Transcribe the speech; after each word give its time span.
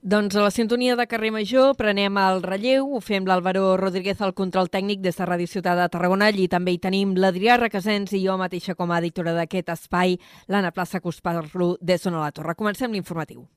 Doncs 0.00 0.36
a 0.36 0.42
la 0.42 0.50
sintonia 0.52 0.94
de 0.94 1.08
carrer 1.10 1.32
Major 1.34 1.72
prenem 1.74 2.20
el 2.22 2.38
relleu, 2.44 2.86
ho 2.94 3.00
fem 3.02 3.26
l'Àlvaro 3.26 3.72
Rodríguez 3.80 4.22
al 4.22 4.30
control 4.30 4.70
tècnic 4.70 5.02
des 5.02 5.18
de 5.18 5.26
Ràdio 5.26 5.50
Ciutat 5.50 5.74
de 5.74 5.88
Tarragona. 5.90 6.30
Allí 6.30 6.46
també 6.46 6.70
hi 6.70 6.78
tenim 6.78 7.16
l'Adrià 7.18 7.58
Requesens 7.58 8.14
i 8.14 8.22
jo 8.22 8.38
mateixa 8.38 8.78
com 8.78 8.94
a 8.94 9.02
editora 9.02 9.34
d'aquest 9.34 9.74
espai, 9.74 10.14
l'Anna 10.46 10.70
Plaça, 10.70 11.00
que 11.02 11.10
us 11.10 11.20
parlo 11.20 11.76
d'on 11.82 12.14
a 12.14 12.20
la 12.28 12.30
Torre. 12.30 12.54
Comencem 12.54 12.94
l'informatiu. 12.94 13.48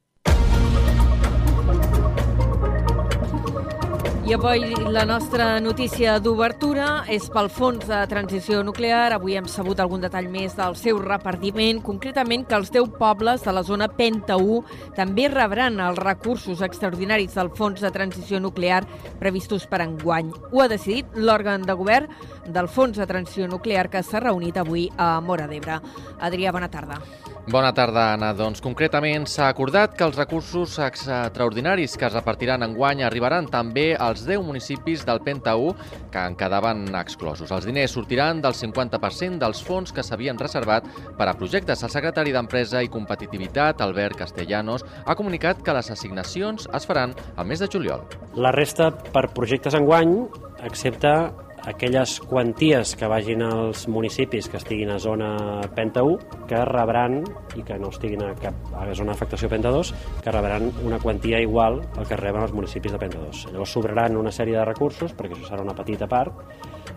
I 4.32 4.34
avui 4.34 4.62
la 4.88 5.04
nostra 5.04 5.60
notícia 5.60 6.13
d'obertura 6.24 7.02
és 7.12 7.26
pel 7.34 7.50
Fons 7.52 7.84
de 7.84 7.98
Transició 8.08 8.62
Nuclear. 8.63 9.10
Avui 9.12 9.34
hem 9.36 9.50
sabut 9.52 9.81
algun 9.84 10.00
detall 10.06 10.30
més 10.31 10.54
del 10.56 10.78
seu 10.80 11.02
repartiment, 11.04 11.81
concretament 11.84 12.46
que 12.48 12.56
els 12.56 12.72
10 12.72 12.94
pobles 12.96 13.44
de 13.44 13.52
la 13.52 13.66
zona 13.67 13.90
Penta 13.92 14.38
1 14.40 14.94
també 14.96 15.26
rebran 15.28 15.81
els 15.84 15.99
recursos 15.99 16.63
extraordinaris 16.63 17.36
del 17.36 17.52
Fons 17.59 17.84
de 17.84 17.91
Transició 17.91 18.39
Nuclear 18.39 18.86
previstos 19.20 19.67
per 19.67 19.81
enguany. 19.84 20.31
Ho 20.53 20.63
ha 20.63 20.70
decidit 20.72 21.11
l'òrgan 21.20 21.67
de 21.67 21.75
govern 21.75 22.08
del 22.48 22.72
Fons 22.72 23.03
de 23.03 23.09
Transició 23.11 23.52
Nuclear 23.52 23.89
que 23.91 24.00
s'ha 24.00 24.23
reunit 24.23 24.63
avui 24.63 24.88
a 24.95 25.17
Mora 25.20 25.52
d'Ebre. 25.52 25.81
Adrià, 26.23 26.55
bona 26.55 26.72
tarda. 26.72 27.03
Bona 27.51 27.73
tarda, 27.75 28.13
Anna. 28.13 28.29
Doncs 28.31 28.61
concretament 28.63 29.25
s'ha 29.27 29.49
acordat 29.51 29.97
que 29.99 30.05
els 30.07 30.15
recursos 30.15 30.77
extraordinaris 30.79 31.97
que 31.99 32.05
es 32.07 32.13
repartiran 32.13 32.63
en 32.63 32.77
guany 32.77 33.01
arribaran 33.03 33.49
també 33.51 33.89
als 33.91 34.21
10 34.23 34.45
municipis 34.47 35.03
del 35.03 35.19
Penta 35.25 35.57
1 35.59 35.73
que 36.13 36.23
en 36.29 36.37
quedaven 36.39 36.85
exclosos. 36.95 37.51
Els 37.51 37.67
diners 37.67 37.91
sortiran 37.97 38.39
del 38.39 38.55
50% 38.55 39.43
dels 39.43 39.65
fons 39.67 39.91
que 39.91 40.07
s'havien 40.07 40.39
reservat 40.39 40.87
per 41.19 41.27
a 41.27 41.35
projectes. 41.35 41.83
El 41.83 41.91
secretari 41.91 42.31
d'Empresa 42.31 42.85
i 42.87 42.93
Competitivitat, 42.93 43.83
Albert 43.83 44.23
Castellanos, 44.23 44.88
ha 45.03 45.19
comunicat 45.19 45.59
que 45.59 45.75
les 45.75 45.91
assignacions 45.91 46.71
es 46.71 46.88
faran 46.88 47.11
al 47.35 47.52
mes 47.52 47.59
de 47.59 47.67
juliol. 47.67 48.07
La 48.39 48.55
resta 48.55 48.93
per 49.11 49.27
projectes 49.36 49.75
en 49.75 49.91
guany, 49.91 50.21
excepte 50.63 51.17
aquelles 51.66 52.20
quanties 52.20 52.95
que 52.98 53.08
vagin 53.08 53.44
als 53.45 53.88
municipis 53.88 54.50
que 54.50 54.58
estiguin 54.58 54.90
a 54.90 55.00
zona 55.00 55.62
Penta 55.76 56.04
1 56.04 56.48
que 56.50 56.64
rebran, 56.66 57.22
i 57.56 57.64
que 57.67 57.78
no 57.80 57.92
estiguin 57.94 58.23
a 58.26 58.34
cap 58.40 58.73
a 58.73 58.88
zona 58.98 59.14
d'afectació 59.14 59.50
Penta 59.52 59.72
2, 59.73 59.94
que 60.23 60.34
rebran 60.34 60.72
una 60.86 61.00
quantia 61.00 61.42
igual 61.42 61.82
al 61.98 62.08
que 62.08 62.17
reben 62.17 62.42
els 62.42 62.54
municipis 62.54 62.92
de 62.94 63.00
Penta 63.02 63.22
2. 63.22 63.45
Llavors 63.54 63.78
sobraran 63.78 64.17
una 64.17 64.34
sèrie 64.34 64.58
de 64.58 64.66
recursos, 64.66 65.14
perquè 65.14 65.38
això 65.38 65.52
serà 65.52 65.66
una 65.66 65.78
petita 65.78 66.09
part, 66.09 66.34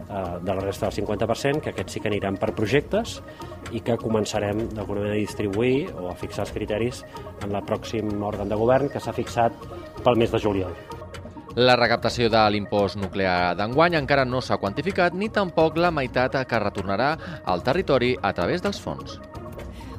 eh, 0.09 0.25
de 0.41 0.55
la 0.55 0.61
resta 0.61 0.89
del 0.89 0.97
50%, 1.05 1.61
que 1.61 1.75
aquests 1.75 1.99
sí 1.99 2.01
que 2.01 2.09
aniran 2.09 2.41
per 2.41 2.55
projectes 2.57 3.21
i 3.73 3.81
que 3.85 3.99
començarem 4.01 4.67
d'alguna 4.73 5.05
manera 5.05 5.19
a 5.19 5.23
distribuir 5.23 5.89
o 5.93 6.09
a 6.11 6.19
fixar 6.19 6.47
els 6.47 6.57
criteris 6.57 7.05
en 7.45 7.55
el 7.55 7.65
pròxim 7.65 8.11
òrgan 8.23 8.49
de 8.49 8.61
govern 8.61 8.93
que 8.93 9.01
s'ha 9.01 9.17
fixat 9.17 9.57
pel 10.05 10.21
mes 10.21 10.33
de 10.33 10.41
juliol. 10.41 11.04
La 11.55 11.77
recaptació 11.79 12.27
de 12.35 12.41
l'impost 12.51 12.99
nuclear 12.99 13.55
d'enguany 13.55 13.95
encara 13.95 14.25
no 14.27 14.41
s'ha 14.43 14.59
quantificat 14.59 15.15
ni 15.15 15.29
tampoc 15.37 15.79
la 15.79 15.93
meitat 15.95 16.41
que 16.51 16.63
retornarà 16.65 17.13
al 17.45 17.63
territori 17.63 18.17
a 18.21 18.33
través 18.35 18.65
dels 18.65 18.83
fons. 18.83 19.21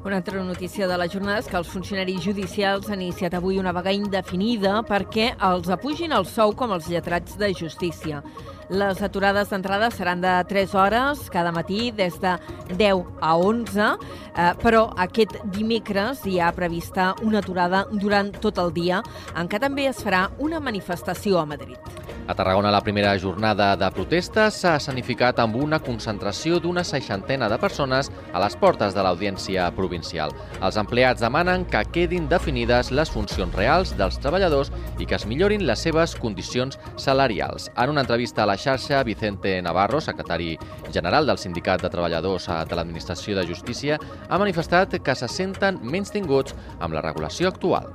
Una 0.06 0.18
altra 0.18 0.44
notícia 0.44 0.88
de 0.88 0.98
la 1.02 1.08
jornada 1.10 1.40
és 1.42 1.48
que 1.50 1.58
els 1.58 1.70
funcionaris 1.74 2.22
judicials 2.22 2.92
han 2.94 3.02
iniciat 3.02 3.34
avui 3.34 3.58
una 3.58 3.72
vaga 3.74 3.90
indefinida 3.90 4.84
perquè 4.86 5.32
els 5.48 5.72
apugin 5.74 6.14
el 6.14 6.28
sou 6.30 6.54
com 6.54 6.76
els 6.76 6.92
lletrats 6.94 7.40
de 7.42 7.50
justícia. 7.58 8.22
Les 8.70 9.02
aturades 9.02 9.50
d'entrada 9.50 9.90
seran 9.90 10.22
de 10.22 10.36
3 10.46 10.78
hores 10.78 11.26
cada 11.34 11.50
matí 11.50 11.90
des 11.90 12.22
de 12.22 12.38
10 12.78 13.02
a 13.18 13.34
11, 13.34 13.90
eh, 13.90 14.54
però 14.62 14.92
aquest 14.94 15.40
dimecres 15.58 16.22
hi 16.30 16.38
ha 16.38 16.54
prevista 16.54 17.16
una 17.26 17.42
aturada 17.42 17.88
durant 17.90 18.30
tot 18.30 18.62
el 18.62 18.74
dia, 18.78 19.02
en 19.34 19.50
què 19.50 19.58
també 19.58 19.90
es 19.90 20.06
farà 20.06 20.28
una 20.38 20.62
manifestació 20.62 21.42
a 21.42 21.50
Madrid. 21.50 22.05
A 22.28 22.34
Tarragona, 22.34 22.72
la 22.72 22.82
primera 22.82 23.14
jornada 23.20 23.76
de 23.78 23.86
protesta 23.94 24.48
s'ha 24.50 24.72
escenificat 24.80 25.38
amb 25.44 25.60
una 25.62 25.78
concentració 25.78 26.58
d'una 26.58 26.82
seixantena 26.84 27.46
de 27.52 27.60
persones 27.62 28.10
a 28.34 28.42
les 28.42 28.56
portes 28.58 28.96
de 28.96 29.04
l'Audiència 29.06 29.68
Provincial. 29.78 30.34
Els 30.58 30.80
empleats 30.82 31.22
demanen 31.22 31.68
que 31.70 31.84
quedin 31.94 32.26
definides 32.32 32.90
les 32.90 33.14
funcions 33.14 33.54
reals 33.54 33.94
dels 34.00 34.18
treballadors 34.24 34.74
i 34.98 35.06
que 35.06 35.20
es 35.20 35.28
millorin 35.30 35.68
les 35.70 35.86
seves 35.86 36.18
condicions 36.18 36.80
salarials. 36.98 37.70
En 37.78 37.94
una 37.94 38.02
entrevista 38.02 38.42
a 38.42 38.50
la 38.50 38.58
xarxa, 38.58 39.04
Vicente 39.06 39.62
Navarro, 39.62 40.02
secretari 40.02 40.58
general 40.92 41.30
del 41.30 41.38
Sindicat 41.38 41.86
de 41.86 41.94
Treballadors 41.94 42.50
de 42.50 42.76
l'Administració 42.76 43.38
de 43.38 43.46
Justícia, 43.46 44.02
ha 44.02 44.42
manifestat 44.42 44.98
que 44.98 45.14
se 45.14 45.30
senten 45.30 45.78
menys 45.84 46.10
tinguts 46.10 46.58
amb 46.80 46.98
la 46.98 47.06
regulació 47.06 47.54
actual 47.54 47.94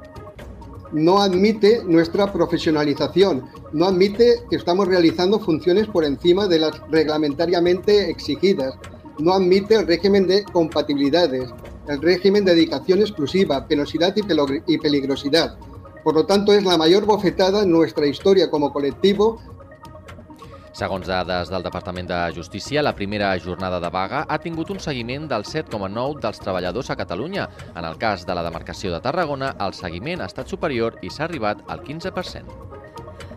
no 0.92 1.20
admite 1.20 1.82
nuestra 1.84 2.32
profesionalización, 2.32 3.44
no 3.72 3.86
admite 3.86 4.42
que 4.48 4.56
estamos 4.56 4.88
realizando 4.88 5.38
funciones 5.38 5.86
por 5.86 6.04
encima 6.04 6.46
de 6.46 6.58
las 6.58 6.80
reglamentariamente 6.90 8.10
exigidas, 8.10 8.74
no 9.18 9.32
admite 9.32 9.74
el 9.74 9.86
régimen 9.86 10.26
de 10.26 10.44
compatibilidades, 10.44 11.50
el 11.88 12.00
régimen 12.00 12.44
de 12.44 12.54
dedicación 12.54 13.00
exclusiva, 13.00 13.66
penosidad 13.66 14.14
y 14.16 14.78
peligrosidad. 14.78 15.56
Por 16.02 16.14
lo 16.14 16.24
tanto, 16.24 16.52
es 16.52 16.64
la 16.64 16.78
mayor 16.78 17.04
bofetada 17.04 17.62
en 17.62 17.70
nuestra 17.70 18.06
historia 18.06 18.50
como 18.50 18.72
colectivo 18.72 19.38
Segons 20.70 21.08
dades 21.10 21.50
del 21.50 21.64
Departament 21.66 22.06
de 22.06 22.18
Justícia, 22.34 22.82
la 22.82 22.94
primera 22.94 23.32
jornada 23.42 23.80
de 23.82 23.90
vaga 23.90 24.22
ha 24.28 24.38
tingut 24.38 24.70
un 24.70 24.78
seguiment 24.78 25.26
del 25.26 25.42
7,9 25.42 26.20
dels 26.22 26.38
treballadors 26.38 26.90
a 26.90 26.96
Catalunya. 26.96 27.48
En 27.74 27.84
el 27.84 27.98
cas 27.98 28.22
de 28.26 28.38
la 28.38 28.46
demarcació 28.46 28.94
de 28.94 29.02
Tarragona, 29.02 29.56
el 29.66 29.74
seguiment 29.74 30.22
ha 30.22 30.30
estat 30.30 30.46
superior 30.46 31.00
i 31.02 31.10
s'ha 31.10 31.26
arribat 31.26 31.66
al 31.66 31.82
15%. 31.82 32.70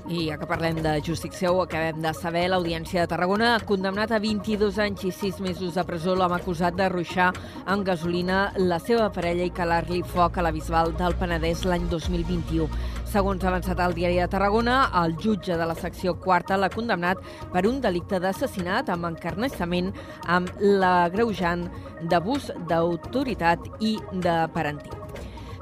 I 0.03 0.25
ja 0.27 0.35
que 0.37 0.45
parlem 0.45 0.81
de 0.83 0.97
justícia, 1.01 1.49
ho 1.49 1.61
acabem 1.63 2.01
de 2.03 2.11
saber, 2.13 2.49
l'Audiència 2.51 3.01
de 3.01 3.09
Tarragona 3.09 3.53
ha 3.55 3.61
condemnat 3.63 4.11
a 4.11 4.19
22 4.19 4.77
anys 4.83 5.05
i 5.07 5.11
6 5.15 5.39
mesos 5.41 5.77
de 5.79 5.85
presó 5.87 6.13
l'home 6.13 6.35
acusat 6.35 6.75
de 6.75 6.89
ruixar 6.91 7.29
en 7.65 7.85
gasolina 7.87 8.49
la 8.59 8.81
seva 8.83 9.07
parella 9.15 9.47
i 9.47 9.53
calar-li 9.55 10.01
foc 10.03 10.37
a 10.37 10.43
la 10.43 10.51
Bisbal 10.51 10.91
del 10.99 11.15
Penedès 11.15 11.63
l'any 11.63 11.87
2021. 11.89 12.67
Segons 13.13 13.43
ha 13.45 13.51
avançat 13.51 13.77
el 13.83 13.93
diari 13.93 14.15
de 14.17 14.25
Tarragona, 14.25 14.87
el 15.03 15.11
jutge 15.21 15.53
de 15.59 15.65
la 15.69 15.75
secció 15.77 16.15
quarta 16.17 16.57
l'ha 16.57 16.71
condemnat 16.73 17.19
per 17.53 17.61
un 17.69 17.77
delicte 17.83 18.17
d'assassinat 18.17 18.89
amb 18.89 19.05
encarnissament 19.11 19.91
amb 20.25 20.49
l'agreujant 20.57 21.67
d'abús 22.09 22.49
d'autoritat 22.71 23.69
i 23.85 23.99
de 24.25 24.37
parentiu. 24.55 24.97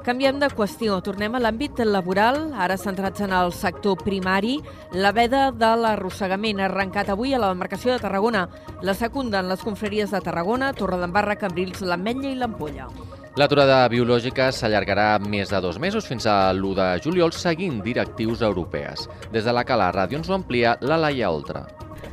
Canviem 0.02 0.40
de 0.40 0.48
qüestió, 0.56 0.96
tornem 1.04 1.36
a 1.36 1.42
l'àmbit 1.44 1.84
laboral, 1.84 2.40
ara 2.56 2.80
centrats 2.80 3.20
en 3.22 3.36
el 3.36 3.52
sector 3.52 4.00
primari. 4.00 4.56
La 4.96 5.12
veda 5.12 5.50
de 5.52 5.76
l'arrossegament 5.76 6.58
ha 6.58 6.70
arrencat 6.70 7.12
avui 7.12 7.36
a 7.36 7.42
la 7.42 7.52
demarcació 7.52 7.92
de 7.92 8.02
Tarragona. 8.02 8.48
La 8.80 8.96
secunden 8.96 9.52
les 9.52 9.62
confraries 9.62 10.10
de 10.10 10.24
Tarragona, 10.24 10.72
Torredembarra, 10.72 11.36
Cambrils, 11.36 11.84
l'Ametlla 11.84 12.32
i 12.32 12.40
l'Ampolla. 12.40 12.88
L'aturada 13.40 13.86
biològica 13.88 14.50
s'allargarà 14.52 15.16
més 15.24 15.48
de 15.48 15.60
dos 15.64 15.78
mesos 15.80 16.04
fins 16.04 16.26
a 16.28 16.52
l'1 16.52 16.74
de 16.76 16.88
juliol 17.06 17.32
seguint 17.32 17.78
directius 17.80 18.42
europees. 18.44 19.06
Des 19.32 19.48
de 19.48 19.54
la 19.56 19.64
Cala 19.64 19.88
Ràdio 19.96 20.20
ens 20.20 20.28
ho 20.28 20.36
amplia 20.36 20.74
la 20.84 21.00
Laia 21.00 21.30
Oltra. 21.32 21.64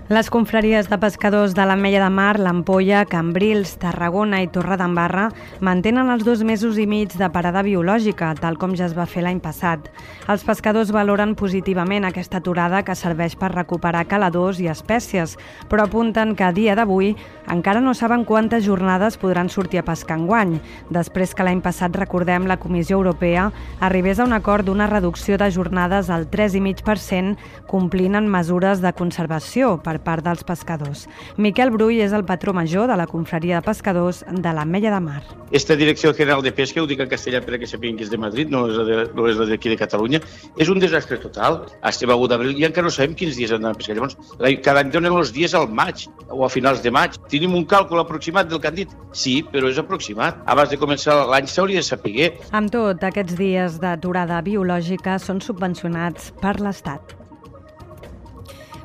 Les 0.09 0.25
confraries 0.33 0.87
de 0.89 0.97
pescadors 0.97 1.51
de 1.53 1.61
l'Ametlla 1.69 2.07
de 2.07 2.09
Mar, 2.09 2.39
l'Ampolla, 2.41 3.03
Cambrils, 3.05 3.75
Tarragona 3.77 4.39
i 4.41 4.47
Torredembarra 4.49 5.27
mantenen 5.61 6.07
els 6.09 6.23
dos 6.25 6.39
mesos 6.41 6.79
i 6.81 6.87
mig 6.89 7.13
de 7.13 7.27
parada 7.29 7.61
biològica, 7.61 8.31
tal 8.41 8.57
com 8.57 8.73
ja 8.73 8.87
es 8.87 8.95
va 8.97 9.05
fer 9.05 9.21
l'any 9.21 9.37
passat. 9.37 9.85
Els 10.25 10.41
pescadors 10.47 10.89
valoren 10.89 11.35
positivament 11.37 12.07
aquesta 12.09 12.39
aturada 12.41 12.79
que 12.87 12.95
serveix 12.97 13.35
per 13.37 13.51
recuperar 13.53 14.07
caladors 14.09 14.57
i 14.57 14.65
espècies, 14.73 15.35
però 15.69 15.85
apunten 15.85 16.33
que 16.33 16.47
a 16.47 16.49
dia 16.57 16.73
d'avui 16.73 17.11
encara 17.45 17.77
no 17.77 17.93
saben 17.93 18.25
quantes 18.25 18.65
jornades 18.65 19.19
podran 19.21 19.53
sortir 19.53 19.83
a 19.83 19.85
pescar 19.85 20.17
en 20.17 20.25
guany, 20.25 20.57
després 20.89 21.37
que 21.37 21.45
l'any 21.45 21.61
passat, 21.61 21.93
recordem, 21.93 22.49
la 22.49 22.57
Comissió 22.57 22.97
Europea 22.97 23.51
arribés 23.79 24.17
a 24.17 24.25
un 24.25 24.33
acord 24.33 24.65
d'una 24.65 24.89
reducció 24.89 25.37
de 25.37 25.53
jornades 25.53 26.09
al 26.09 26.25
3,5% 26.33 27.37
complint 27.69 28.17
en 28.17 28.25
mesures 28.25 28.81
de 28.81 28.95
conservació 28.97 29.77
per 29.85 29.98
part 30.03 30.25
dels 30.25 30.43
pescadors. 30.47 31.05
Miquel 31.37 31.71
Brull 31.71 31.99
és 32.03 32.13
el 32.15 32.25
patró 32.25 32.53
major 32.53 32.87
de 32.89 32.97
la 32.99 33.07
confraria 33.07 33.59
de 33.59 33.65
pescadors 33.65 34.23
de 34.29 34.53
l'Ametlla 34.53 34.95
de 34.95 35.01
Mar. 35.03 35.21
Esta 35.51 35.75
Direcció 35.75 36.13
General 36.13 36.43
de 36.45 36.51
Pesca, 36.53 36.81
ho 36.81 36.87
dic 36.89 36.99
en 37.01 37.09
castellà 37.09 37.41
perquè 37.45 37.67
sapiguin 37.67 37.97
que 37.97 38.05
és 38.05 38.11
de 38.13 38.19
Madrid, 38.21 38.51
no 38.53 38.67
és 38.69 38.77
la 38.77 38.85
de, 38.87 38.97
no 39.17 39.27
és 39.29 39.37
la 39.39 39.47
d'aquí 39.49 39.71
de 39.71 39.77
Catalunya, 39.79 40.21
és 40.57 40.69
un 40.69 40.79
desastre 40.81 41.17
total. 41.21 41.63
Estem 41.89 42.11
a 42.13 42.17
1 42.17 42.31
d'abril 42.31 42.59
i 42.59 42.67
encara 42.67 42.87
no 42.87 42.93
sabem 42.93 43.15
quins 43.17 43.37
dies 43.39 43.51
han 43.51 43.63
d'anar 43.63 43.75
a 43.75 43.79
pescar. 43.79 43.97
Llavors, 43.97 44.17
cada 44.65 44.83
any 44.83 44.93
donen 44.93 45.17
els 45.17 45.33
dies 45.35 45.55
al 45.57 45.69
maig 45.69 46.07
o 46.29 46.43
a 46.45 46.51
finals 46.53 46.83
de 46.85 46.93
maig. 46.93 47.17
Tenim 47.33 47.55
un 47.57 47.65
càlcul 47.69 48.01
aproximat 48.03 48.49
del 48.49 48.61
que 48.61 48.71
han 48.71 48.77
dit? 48.77 48.97
Sí, 49.11 49.39
però 49.51 49.69
és 49.71 49.81
aproximat. 49.81 50.43
Abans 50.45 50.73
de 50.73 50.79
començar 50.81 51.17
l'any 51.29 51.49
s'hauria 51.49 51.83
de 51.83 51.87
saber. 51.89 52.31
Amb 52.55 52.71
tot, 52.73 53.03
aquests 53.03 53.37
dies 53.39 53.79
d'aturada 53.81 54.41
biològica 54.45 55.17
són 55.19 55.41
subvencionats 55.43 56.31
per 56.41 56.59
l'Estat. 56.61 57.18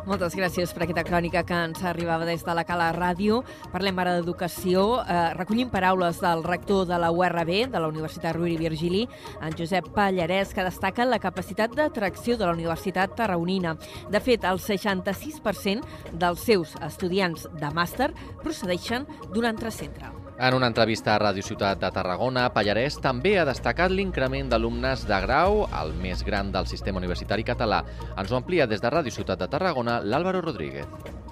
Moltes 0.04 0.34
gràcies 0.36 0.68
per 0.76 0.82
aquesta 0.84 1.02
crònica 1.06 1.40
que 1.48 1.56
ens 1.64 1.80
arribava 1.88 2.26
des 2.28 2.42
de 2.44 2.52
la 2.52 2.66
Cala 2.68 2.90
Ràdio. 2.92 3.38
Parlem 3.72 3.96
ara 4.02 4.12
d'educació. 4.18 4.82
Eh, 5.00 5.20
recollim 5.32 5.70
paraules 5.72 6.18
del 6.20 6.44
rector 6.44 6.84
de 6.90 6.98
la 7.00 7.08
URB, 7.10 7.70
de 7.72 7.80
la 7.80 7.88
Universitat 7.88 8.36
Rovira 8.36 8.58
i 8.58 8.68
Virgili, 8.68 9.06
en 9.40 9.56
Josep 9.56 9.88
Pallarès, 9.96 10.52
que 10.52 10.66
destaca 10.66 11.06
la 11.08 11.18
capacitat 11.18 11.72
d'atracció 11.72 12.36
de 12.36 12.44
la 12.44 12.52
Universitat 12.52 13.16
Tarragonina. 13.16 13.78
De 14.10 14.20
fet, 14.20 14.44
el 14.44 14.60
66% 14.60 15.80
dels 16.12 16.44
seus 16.44 16.76
estudiants 16.84 17.48
de 17.56 17.72
màster 17.72 18.12
procedeixen 18.42 19.08
d'un 19.32 19.48
altre 19.48 19.72
centre. 19.72 20.23
En 20.36 20.54
una 20.54 20.66
entrevista 20.66 21.12
a 21.14 21.18
Ràdio 21.22 21.44
Ciutat 21.46 21.78
de 21.78 21.90
Tarragona, 21.94 22.48
Pallarès 22.50 22.96
també 22.98 23.36
ha 23.38 23.44
destacat 23.46 23.92
l'increment 23.94 24.48
d'alumnes 24.50 25.04
de 25.06 25.20
grau, 25.22 25.60
el 25.80 25.94
més 26.02 26.24
gran 26.26 26.50
del 26.50 26.66
sistema 26.66 26.98
universitari 26.98 27.46
català. 27.46 27.84
Ens 28.18 28.32
ho 28.32 28.40
amplia 28.40 28.66
des 28.66 28.82
de 28.82 28.90
Ràdio 28.90 29.14
Ciutat 29.14 29.38
de 29.38 29.48
Tarragona 29.52 30.00
l'Àlvaro 30.02 30.42
Rodríguez. 30.42 31.22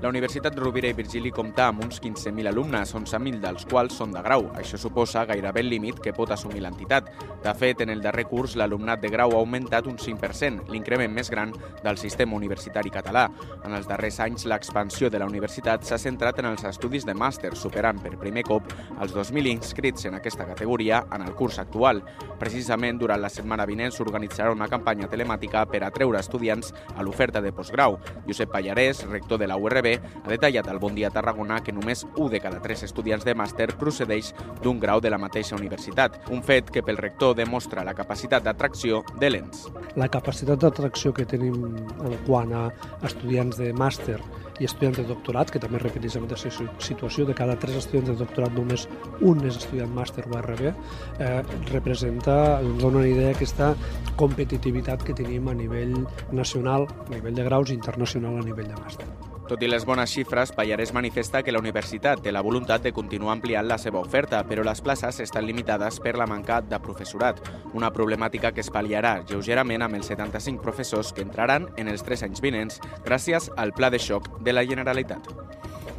La 0.00 0.08
Universitat 0.08 0.54
Rovira 0.54 0.86
i 0.86 0.94
Virgili 0.94 1.32
compta 1.34 1.64
amb 1.68 1.80
uns 1.82 1.96
15.000 1.98 2.46
alumnes, 2.46 2.92
11.000 2.94 3.40
dels 3.42 3.64
quals 3.66 3.96
són 3.98 4.12
de 4.14 4.20
grau. 4.22 4.44
Això 4.54 4.78
suposa 4.78 5.24
gairebé 5.26 5.64
el 5.64 5.72
límit 5.72 5.98
que 5.98 6.12
pot 6.14 6.30
assumir 6.30 6.60
l'entitat. 6.62 7.08
De 7.42 7.54
fet, 7.58 7.82
en 7.82 7.90
el 7.90 8.02
darrer 8.04 8.28
curs, 8.30 8.54
l'alumnat 8.54 9.02
de 9.02 9.10
grau 9.10 9.34
ha 9.34 9.40
augmentat 9.40 9.88
un 9.90 9.96
5%, 9.98 10.68
l'increment 10.70 11.10
més 11.10 11.30
gran 11.34 11.50
del 11.82 11.98
sistema 11.98 12.36
universitari 12.38 12.92
català. 12.94 13.24
En 13.66 13.74
els 13.74 13.88
darrers 13.90 14.20
anys, 14.22 14.46
l'expansió 14.46 15.10
de 15.10 15.18
la 15.18 15.26
universitat 15.26 15.82
s'ha 15.82 15.98
centrat 15.98 16.38
en 16.38 16.52
els 16.52 16.62
estudis 16.70 17.02
de 17.08 17.16
màster, 17.18 17.50
superant 17.58 17.98
per 17.98 18.14
primer 18.22 18.46
cop 18.46 18.70
els 19.00 19.16
2.000 19.16 19.50
inscrits 19.50 20.06
en 20.06 20.14
aquesta 20.20 20.46
categoria 20.46 21.02
en 21.10 21.26
el 21.26 21.34
curs 21.34 21.58
actual. 21.58 22.04
Precisament, 22.38 23.02
durant 23.02 23.18
la 23.18 23.32
setmana 23.34 23.66
vinent 23.66 23.90
s'organitzarà 23.90 24.54
una 24.54 24.70
campanya 24.70 25.10
telemàtica 25.10 25.66
per 25.66 25.82
atreure 25.82 26.22
estudiants 26.22 26.70
a 26.94 27.02
l'oferta 27.02 27.42
de 27.42 27.50
postgrau. 27.50 27.98
Josep 28.30 28.54
Pallarès, 28.54 29.02
rector 29.10 29.42
de 29.42 29.50
la 29.50 29.58
URB, 29.58 29.87
ha 29.96 30.28
detallat 30.28 30.68
al 30.68 30.80
Bon 30.82 30.94
Dia 30.94 31.10
Tarragona 31.14 31.62
que 31.64 31.72
només 31.72 32.04
un 32.16 32.28
de 32.30 32.40
cada 32.44 32.60
tres 32.64 32.84
estudiants 32.86 33.24
de 33.24 33.34
màster 33.38 33.70
procedeix 33.80 34.34
d'un 34.62 34.80
grau 34.82 35.00
de 35.00 35.10
la 35.10 35.18
mateixa 35.18 35.56
universitat, 35.56 36.20
un 36.34 36.42
fet 36.42 36.70
que 36.74 36.82
pel 36.84 37.00
rector 37.00 37.36
demostra 37.38 37.86
la 37.86 37.96
capacitat 37.96 38.44
d'atracció 38.44 39.04
de 39.20 39.30
l'ENS. 39.32 39.68
La 39.96 40.10
capacitat 40.12 40.60
d'atracció 40.60 41.14
que 41.16 41.26
tenim 41.28 41.64
en 41.64 42.18
quant 42.26 42.52
a 42.52 42.68
estudiants 43.08 43.56
de 43.56 43.72
màster 43.72 44.18
i 44.58 44.66
estudiants 44.66 44.98
de 44.98 45.06
doctorat, 45.06 45.52
que 45.54 45.60
també 45.62 45.80
repeteix 45.82 46.16
aquesta 46.18 46.50
situació, 46.82 47.26
de 47.28 47.36
cada 47.38 47.56
tres 47.60 47.78
estudiants 47.82 48.10
de 48.10 48.16
doctorat 48.18 48.54
només 48.56 48.88
un 49.20 49.44
és 49.46 49.56
estudiant 49.60 49.94
màster 49.94 50.26
o 50.26 50.34
RB, 50.40 50.72
eh, 50.72 51.30
representa, 51.70 52.58
ens 52.60 52.82
dona 52.82 53.04
una 53.04 53.08
idea 53.08 53.32
aquesta 53.34 53.74
competitivitat 54.16 55.06
que 55.06 55.14
tenim 55.14 55.48
a 55.48 55.54
nivell 55.54 55.96
nacional, 56.32 56.88
a 57.06 57.10
nivell 57.14 57.38
de 57.38 57.48
graus 57.50 57.70
i 57.70 57.78
internacional 57.78 58.38
a 58.38 58.46
nivell 58.46 58.68
de 58.68 58.82
màster. 58.82 59.27
Tot 59.48 59.62
i 59.64 59.68
les 59.70 59.86
bones 59.88 60.12
xifres, 60.12 60.50
Pallarès 60.52 60.90
manifesta 60.92 61.40
que 61.40 61.52
la 61.54 61.60
universitat 61.62 62.20
té 62.20 62.32
la 62.34 62.42
voluntat 62.44 62.82
de 62.84 62.92
continuar 62.92 63.32
ampliant 63.32 63.64
la 63.64 63.78
seva 63.80 64.02
oferta, 64.02 64.42
però 64.44 64.60
les 64.66 64.82
places 64.84 65.22
estan 65.24 65.46
limitades 65.48 66.02
per 66.04 66.18
la 66.20 66.26
manca 66.28 66.60
de 66.60 66.76
professorat, 66.84 67.40
una 67.72 67.88
problemàtica 67.88 68.52
que 68.52 68.60
es 68.60 68.68
pal·liarà 68.74 69.22
lleugerament 69.30 69.86
amb 69.86 69.96
els 69.96 70.12
75 70.12 70.60
professors 70.60 71.14
que 71.16 71.24
entraran 71.24 71.70
en 71.80 71.88
els 71.88 72.04
tres 72.04 72.26
anys 72.28 72.44
vinents 72.44 72.76
gràcies 73.08 73.48
al 73.56 73.72
pla 73.72 73.88
de 73.88 74.04
xoc 74.04 74.28
de 74.44 74.52
la 74.52 74.68
Generalitat. 74.68 75.32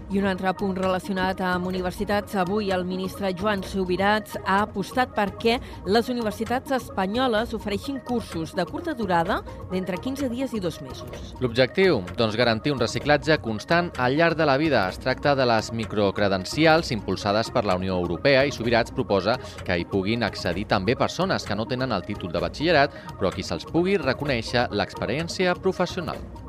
I 0.09 0.17
un 0.17 0.25
altre 0.25 0.49
punt 0.57 0.73
relacionat 0.73 1.37
amb 1.45 1.67
universitats. 1.69 2.33
Avui 2.41 2.71
el 2.73 2.81
ministre 2.89 3.29
Joan 3.37 3.61
Subirats 3.61 4.39
ha 4.41 4.63
apostat 4.63 5.11
perquè 5.13 5.59
les 5.85 6.09
universitats 6.09 6.73
espanyoles 6.79 7.53
ofereixin 7.53 7.99
cursos 8.07 8.55
de 8.57 8.65
curta 8.65 8.95
durada 8.97 9.43
d'entre 9.69 9.99
15 10.01 10.31
dies 10.33 10.57
i 10.57 10.63
dos 10.63 10.81
mesos. 10.81 11.35
L'objectiu? 11.43 12.01
Doncs 12.17 12.39
garantir 12.41 12.73
un 12.73 12.81
reciclatge 12.81 13.37
constant 13.45 13.93
al 14.01 14.17
llarg 14.17 14.39
de 14.39 14.49
la 14.49 14.57
vida. 14.57 14.87
Es 14.89 14.97
tracta 14.97 15.35
de 15.37 15.45
les 15.45 15.69
microcredencials 15.77 16.89
impulsades 16.97 17.53
per 17.53 17.67
la 17.69 17.77
Unió 17.77 18.01
Europea 18.01 18.47
i 18.49 18.55
Subirats 18.55 18.97
proposa 18.97 19.37
que 19.61 19.77
hi 19.77 19.85
puguin 19.85 20.25
accedir 20.25 20.65
també 20.73 20.97
persones 20.97 21.45
que 21.45 21.53
no 21.53 21.69
tenen 21.69 21.93
el 21.93 22.09
títol 22.09 22.33
de 22.33 22.41
batxillerat, 22.41 22.97
però 23.13 23.29
a 23.29 23.35
qui 23.37 23.45
se'ls 23.45 23.69
pugui 23.69 24.01
reconèixer 24.01 24.71
l'experiència 24.73 25.53
professional. 25.53 26.48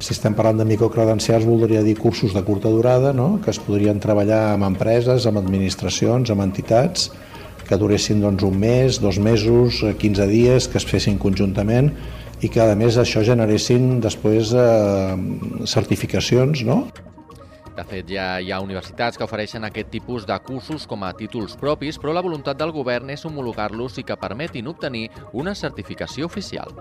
Si 0.00 0.14
estem 0.14 0.32
parlant 0.32 0.62
de 0.62 0.64
microcredencials, 0.64 1.44
voldria 1.44 1.82
dir 1.84 1.98
cursos 2.00 2.32
de 2.32 2.40
curta 2.42 2.70
durada, 2.72 3.12
no? 3.12 3.34
que 3.44 3.52
es 3.52 3.58
podrien 3.60 4.00
treballar 4.00 4.54
amb 4.54 4.64
empreses, 4.70 5.26
amb 5.28 5.42
administracions, 5.42 6.32
amb 6.32 6.40
entitats, 6.46 7.10
que 7.68 7.76
duressin 7.76 8.24
doncs, 8.24 8.42
un 8.48 8.56
mes, 8.58 8.96
dos 8.98 9.20
mesos, 9.20 9.82
15 10.00 10.26
dies, 10.26 10.70
que 10.72 10.80
es 10.80 10.88
fessin 10.88 11.20
conjuntament 11.20 11.92
i 12.40 12.48
que 12.48 12.64
a 12.64 12.74
més 12.74 12.96
això 12.96 13.20
generessin 13.20 14.00
després 14.00 14.54
eh, 14.56 15.14
certificacions, 15.68 16.64
no? 16.64 16.80
De 17.76 17.84
fet, 17.86 18.08
ja 18.10 18.40
hi 18.40 18.50
ha 18.52 18.58
universitats 18.64 19.20
que 19.20 19.24
ofereixen 19.24 19.68
aquest 19.68 19.92
tipus 19.92 20.24
de 20.28 20.36
cursos 20.44 20.88
com 20.88 21.04
a 21.04 21.12
títols 21.16 21.54
propis, 21.60 22.00
però 22.00 22.16
la 22.16 22.24
voluntat 22.24 22.58
del 22.58 22.72
govern 22.76 23.12
és 23.12 23.24
homologar-los 23.28 24.00
i 24.00 24.04
que 24.08 24.18
permetin 24.20 24.72
obtenir 24.72 25.06
una 25.32 25.54
certificació 25.54 26.26
oficial. 26.28 26.74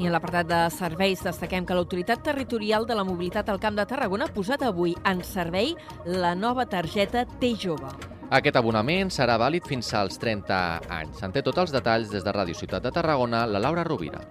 I 0.00 0.06
en 0.08 0.14
l'apartat 0.14 0.48
de 0.48 0.58
serveis 0.72 1.20
destaquem 1.20 1.66
que 1.68 1.76
l'Autoritat 1.76 2.22
Territorial 2.24 2.86
de 2.88 2.94
la 2.96 3.04
Mobilitat 3.04 3.50
al 3.52 3.60
Camp 3.60 3.76
de 3.76 3.84
Tarragona 3.84 4.24
ha 4.24 4.32
posat 4.32 4.62
avui 4.64 4.94
en 5.04 5.20
servei 5.20 5.74
la 6.06 6.32
nova 6.34 6.64
targeta 6.64 7.26
T-Jove. 7.28 7.90
Aquest 8.32 8.56
abonament 8.56 9.12
serà 9.12 9.36
vàlid 9.36 9.68
fins 9.68 9.92
als 9.92 10.16
30 10.22 10.56
anys. 10.96 11.20
En 11.20 11.36
té 11.36 11.42
tots 11.44 11.60
els 11.60 11.76
detalls 11.76 12.08
des 12.08 12.24
de 12.24 12.32
Ràdio 12.32 12.56
Ciutat 12.56 12.86
de 12.86 12.94
Tarragona, 12.96 13.44
la 13.44 13.60
Laura 13.60 13.84
Rovira. 13.84 14.24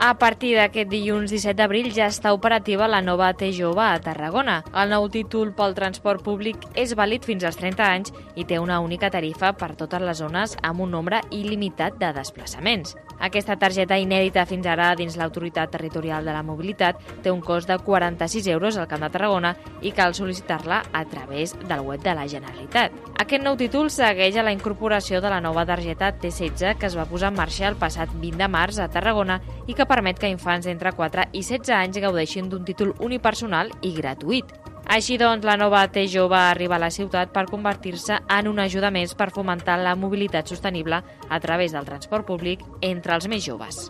A 0.00 0.14
partir 0.16 0.54
d'aquest 0.54 0.88
dilluns 0.88 1.34
17 1.34 1.58
d'abril 1.58 1.90
ja 1.92 2.06
està 2.06 2.30
operativa 2.32 2.86
la 2.88 3.02
nova 3.02 3.34
T-Jove 3.34 3.82
a 3.82 3.98
Tarragona. 4.00 4.60
El 4.70 4.94
nou 4.94 5.10
títol 5.10 5.50
pel 5.52 5.74
transport 5.74 6.22
públic 6.22 6.70
és 6.78 6.94
vàlid 6.94 7.26
fins 7.26 7.42
als 7.42 7.58
30 7.58 7.88
anys 7.90 8.14
i 8.38 8.46
té 8.46 8.62
una 8.62 8.78
única 8.80 9.10
tarifa 9.10 9.50
per 9.52 9.74
totes 9.74 10.00
les 10.00 10.22
zones 10.22 10.54
amb 10.62 10.86
un 10.86 10.94
nombre 10.94 11.20
il·limitat 11.34 11.98
de 11.98 12.14
desplaçaments. 12.16 12.94
Aquesta 13.20 13.58
targeta 13.60 13.98
inèdita 14.00 14.46
fins 14.48 14.64
ara 14.64 14.94
dins 14.96 15.18
l'Autoritat 15.20 15.70
Territorial 15.74 16.24
de 16.24 16.32
la 16.32 16.42
Mobilitat 16.42 17.00
té 17.20 17.30
un 17.30 17.42
cost 17.44 17.68
de 17.68 17.76
46 17.84 18.48
euros 18.54 18.78
al 18.80 18.88
Camp 18.88 19.04
de 19.04 19.10
Tarragona 19.12 19.52
i 19.84 19.92
cal 19.92 20.16
sol·licitar-la 20.16 20.80
a 20.92 21.04
través 21.04 21.52
del 21.60 21.84
web 21.84 22.00
de 22.00 22.14
la 22.16 22.26
Generalitat. 22.28 22.96
Aquest 23.20 23.44
nou 23.44 23.58
títol 23.60 23.90
segueix 23.92 24.38
a 24.40 24.46
la 24.46 24.54
incorporació 24.56 25.20
de 25.20 25.28
la 25.28 25.42
nova 25.44 25.66
targeta 25.68 26.14
T16 26.16 26.78
que 26.80 26.88
es 26.88 26.96
va 26.96 27.08
posar 27.10 27.28
en 27.34 27.36
marxa 27.36 27.68
el 27.68 27.76
passat 27.76 28.08
20 28.16 28.40
de 28.40 28.48
març 28.48 28.80
a 28.80 28.88
Tarragona 28.88 29.40
i 29.68 29.76
que 29.76 29.88
permet 29.88 30.18
que 30.18 30.32
infants 30.32 30.64
d'entre 30.64 30.96
4 30.96 31.28
i 31.32 31.44
16 31.44 31.76
anys 31.76 32.00
gaudeixin 32.00 32.48
d'un 32.48 32.64
títol 32.64 32.96
unipersonal 33.04 33.68
i 33.82 33.92
gratuït. 34.00 34.59
Així 34.90 35.14
doncs, 35.22 35.44
la 35.46 35.54
nova 35.54 35.84
T-Jove 35.86 36.34
arriba 36.34 36.74
a 36.74 36.82
la 36.82 36.90
ciutat 36.90 37.30
per 37.30 37.44
convertir-se 37.46 38.16
en 38.26 38.48
una 38.50 38.64
ajuda 38.66 38.90
més 38.90 39.14
per 39.14 39.28
fomentar 39.30 39.78
la 39.78 39.94
mobilitat 39.94 40.50
sostenible 40.50 40.98
a 41.28 41.38
través 41.46 41.78
del 41.78 41.86
transport 41.86 42.26
públic 42.26 42.66
entre 42.82 43.14
els 43.14 43.30
més 43.30 43.46
joves. 43.46 43.84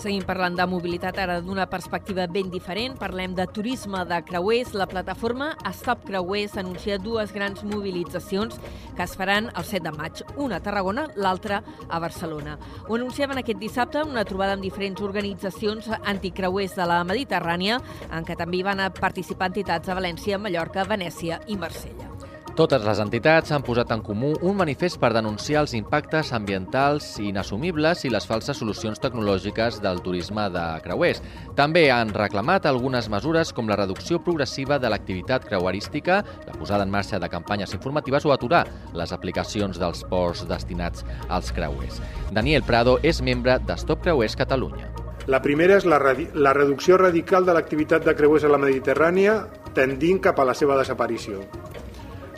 Seguim 0.00 0.22
parlant 0.24 0.54
de 0.56 0.64
mobilitat 0.64 1.18
ara 1.20 1.34
d'una 1.44 1.66
perspectiva 1.68 2.24
ben 2.24 2.48
diferent. 2.48 2.94
Parlem 2.96 3.34
de 3.36 3.44
turisme 3.52 4.00
de 4.08 4.20
creuers. 4.24 4.72
La 4.72 4.86
plataforma 4.88 5.50
Stop 5.76 6.06
Creuers 6.08 6.56
anuncia 6.56 6.96
dues 6.96 7.34
grans 7.36 7.60
mobilitzacions 7.68 8.56
que 8.96 9.04
es 9.04 9.12
faran 9.16 9.50
el 9.52 9.66
7 9.68 9.82
de 9.84 9.92
maig, 9.98 10.22
una 10.40 10.56
a 10.56 10.64
Tarragona, 10.64 11.04
l'altra 11.16 11.60
a 11.88 12.00
Barcelona. 12.00 12.56
Ho 12.88 12.96
anunciaven 12.96 13.42
aquest 13.42 13.60
dissabte 13.60 14.00
una 14.08 14.24
trobada 14.24 14.56
amb 14.56 14.64
diferents 14.64 15.04
organitzacions 15.04 15.90
anticreuers 16.00 16.78
de 16.80 16.86
la 16.88 17.02
Mediterrània, 17.04 17.76
en 18.08 18.24
què 18.24 18.38
també 18.40 18.64
van 18.64 18.80
participar 18.96 19.52
entitats 19.52 19.88
a 19.88 19.98
València, 20.00 20.40
Mallorca, 20.40 20.88
Venècia 20.88 21.42
i 21.46 21.60
Marsella. 21.60 22.09
Totes 22.58 22.82
les 22.82 22.98
entitats 22.98 23.52
han 23.54 23.62
posat 23.62 23.92
en 23.94 24.00
comú 24.02 24.32
un 24.42 24.56
manifest 24.58 24.98
per 25.00 25.12
denunciar 25.14 25.62
els 25.62 25.72
impactes 25.78 26.32
ambientals 26.34 27.06
inassumibles 27.22 28.02
i 28.04 28.10
les 28.10 28.26
falses 28.26 28.58
solucions 28.58 28.98
tecnològiques 29.00 29.78
del 29.84 30.02
turisme 30.02 30.48
de 30.50 30.64
creuers. 30.82 31.22
També 31.56 31.86
han 31.94 32.10
reclamat 32.14 32.66
algunes 32.66 33.08
mesures 33.08 33.54
com 33.54 33.70
la 33.70 33.78
reducció 33.78 34.18
progressiva 34.26 34.80
de 34.82 34.90
l'activitat 34.90 35.46
creuerística, 35.46 36.24
la 36.48 36.58
posada 36.58 36.84
en 36.84 36.90
marxa 36.90 37.22
de 37.22 37.30
campanyes 37.30 37.72
informatives 37.78 38.26
o 38.26 38.34
aturar 38.34 38.64
les 38.98 39.14
aplicacions 39.14 39.78
dels 39.78 40.02
ports 40.10 40.42
destinats 40.50 41.06
als 41.28 41.54
creuers. 41.54 42.02
Daniel 42.34 42.66
Prado 42.66 42.98
és 43.02 43.22
membre 43.22 43.60
de 43.62 43.78
Stop 43.78 44.02
Creuers 44.02 44.34
Catalunya. 44.36 44.90
La 45.30 45.38
primera 45.40 45.76
és 45.78 45.86
la, 45.86 46.00
la 46.34 46.52
reducció 46.56 46.98
radical 46.98 47.46
de 47.46 47.54
l'activitat 47.54 48.02
de 48.02 48.16
creuers 48.18 48.44
a 48.44 48.50
la 48.50 48.58
Mediterrània 48.58 49.44
tendint 49.76 50.18
cap 50.18 50.40
a 50.40 50.48
la 50.48 50.56
seva 50.58 50.78
desaparició. 50.80 51.44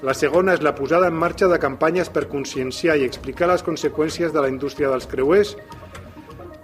La 0.02 0.14
segona 0.18 0.56
és 0.56 0.62
la 0.66 0.72
posada 0.74 1.06
en 1.06 1.14
marxa 1.14 1.46
de 1.46 1.60
campanyes 1.62 2.08
per 2.10 2.24
conscienciar 2.30 2.96
i 2.98 3.04
explicar 3.06 3.46
les 3.46 3.62
conseqüències 3.62 4.32
de 4.34 4.42
la 4.42 4.48
indústria 4.50 4.88
dels 4.90 5.06
creuers, 5.06 5.52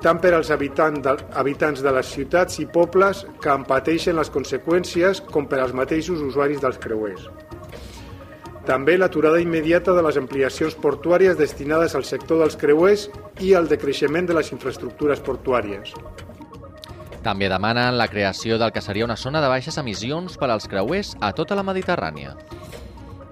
tant 0.03 0.19
per 0.19 0.33
als 0.35 0.51
habitants 0.51 1.05
de, 1.05 1.15
habitants 1.39 1.85
de 1.87 1.93
les 1.95 2.11
ciutats 2.11 2.59
i 2.59 2.67
pobles 2.67 3.25
que 3.43 3.53
en 3.55 3.63
pateixen 3.69 4.19
les 4.19 4.33
conseqüències 4.35 5.23
com 5.31 5.47
per 5.47 5.63
als 5.63 5.75
mateixos 5.75 6.25
usuaris 6.27 6.59
dels 6.65 6.83
creuers. 6.83 7.29
També 8.67 8.99
l'aturada 8.99 9.39
immediata 9.41 9.95
de 9.95 10.03
les 10.03 10.19
ampliacions 10.19 10.75
portuàries 10.75 11.39
destinades 11.39 11.95
al 11.95 12.05
sector 12.05 12.43
dels 12.43 12.59
creuers 12.59 13.07
i 13.39 13.55
al 13.55 13.71
decreixement 13.71 14.27
de 14.27 14.35
les 14.35 14.51
infraestructures 14.51 15.23
portuàries. 15.23 15.95
També 17.23 17.47
demanen 17.49 17.95
la 17.99 18.11
creació 18.11 18.59
del 18.59 18.75
que 18.75 18.83
seria 18.83 19.07
una 19.07 19.17
zona 19.17 19.41
de 19.41 19.49
baixes 19.49 19.79
emissions 19.79 20.35
per 20.37 20.51
als 20.51 20.67
creuers 20.67 21.15
a 21.21 21.33
tota 21.39 21.55
la 21.55 21.63
Mediterrània. 21.63 22.35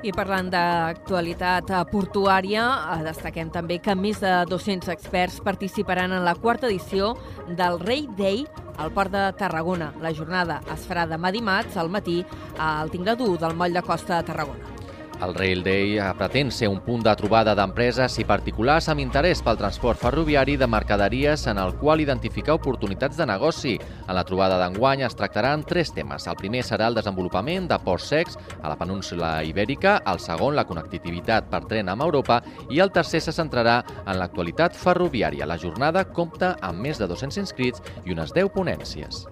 I 0.06 0.12
parlant 0.14 0.46
d'actualitat 0.52 1.72
portuària, 1.90 2.62
eh, 2.92 2.98
destaquem 3.02 3.50
també 3.50 3.80
que 3.82 3.96
més 3.98 4.20
de 4.22 4.44
200 4.46 4.92
experts 4.94 5.40
participaran 5.42 6.14
en 6.14 6.22
la 6.24 6.36
quarta 6.36 6.68
edició 6.68 7.16
del 7.48 7.80
Rei 7.80 8.06
Day 8.16 8.46
al 8.78 8.92
Port 8.92 9.10
de 9.10 9.32
Tarragona. 9.32 9.92
La 10.00 10.14
jornada 10.14 10.60
es 10.72 10.86
farà 10.86 11.08
demà 11.10 11.32
dimarts 11.34 11.76
al 11.76 11.90
matí 11.90 12.24
al 12.56 12.94
Tingladú 12.94 13.36
del 13.36 13.58
Moll 13.58 13.74
de 13.74 13.82
Costa 13.82 14.20
de 14.20 14.30
Tarragona. 14.30 14.75
El 15.22 15.34
Rail 15.34 15.62
Day 15.64 15.96
pretén 16.18 16.50
ser 16.52 16.68
un 16.68 16.82
punt 16.84 17.00
de 17.04 17.12
trobada 17.16 17.54
d'empreses 17.56 18.18
i 18.20 18.26
particulars 18.28 18.90
amb 18.92 19.00
interès 19.00 19.40
pel 19.44 19.56
transport 19.56 19.98
ferroviari 19.98 20.58
de 20.60 20.68
mercaderies 20.68 21.46
en 21.48 21.56
el 21.62 21.72
qual 21.80 22.02
identificar 22.04 22.58
oportunitats 22.58 23.16
de 23.16 23.26
negoci. 23.26 23.74
En 24.06 24.14
la 24.14 24.26
trobada 24.28 24.58
d'enguany 24.60 25.06
es 25.06 25.16
tractaran 25.16 25.64
tres 25.64 25.94
temes. 25.96 26.26
El 26.28 26.36
primer 26.36 26.62
serà 26.68 26.90
el 26.90 26.98
desenvolupament 27.00 27.68
de 27.70 27.80
ports 27.80 28.10
secs 28.12 28.36
a 28.60 28.68
la 28.68 28.76
península 28.76 29.40
ibèrica, 29.44 30.02
el 30.04 30.20
segon 30.20 30.54
la 30.54 30.66
connectivitat 30.68 31.48
per 31.48 31.64
tren 31.64 31.88
amb 31.88 32.04
Europa 32.04 32.42
i 32.68 32.84
el 32.84 32.92
tercer 32.92 33.22
se 33.24 33.32
centrarà 33.32 33.80
en 34.04 34.20
l'actualitat 34.20 34.76
ferroviària. 34.76 35.48
La 35.48 35.58
jornada 35.58 36.04
compta 36.04 36.58
amb 36.60 36.84
més 36.84 37.00
de 37.00 37.08
200 37.08 37.40
inscrits 37.40 37.80
i 38.04 38.12
unes 38.12 38.36
10 38.36 38.52
ponències. 38.52 39.24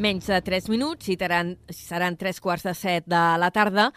Menys 0.00 0.30
de 0.32 0.38
3 0.40 0.70
minuts 0.72 1.10
i 1.12 1.16
seran, 1.20 1.52
seran 1.68 2.16
3 2.16 2.38
quarts 2.40 2.64
de 2.64 2.72
7 2.74 3.10
de 3.12 3.20
la 3.42 3.50
tarda. 3.52 3.90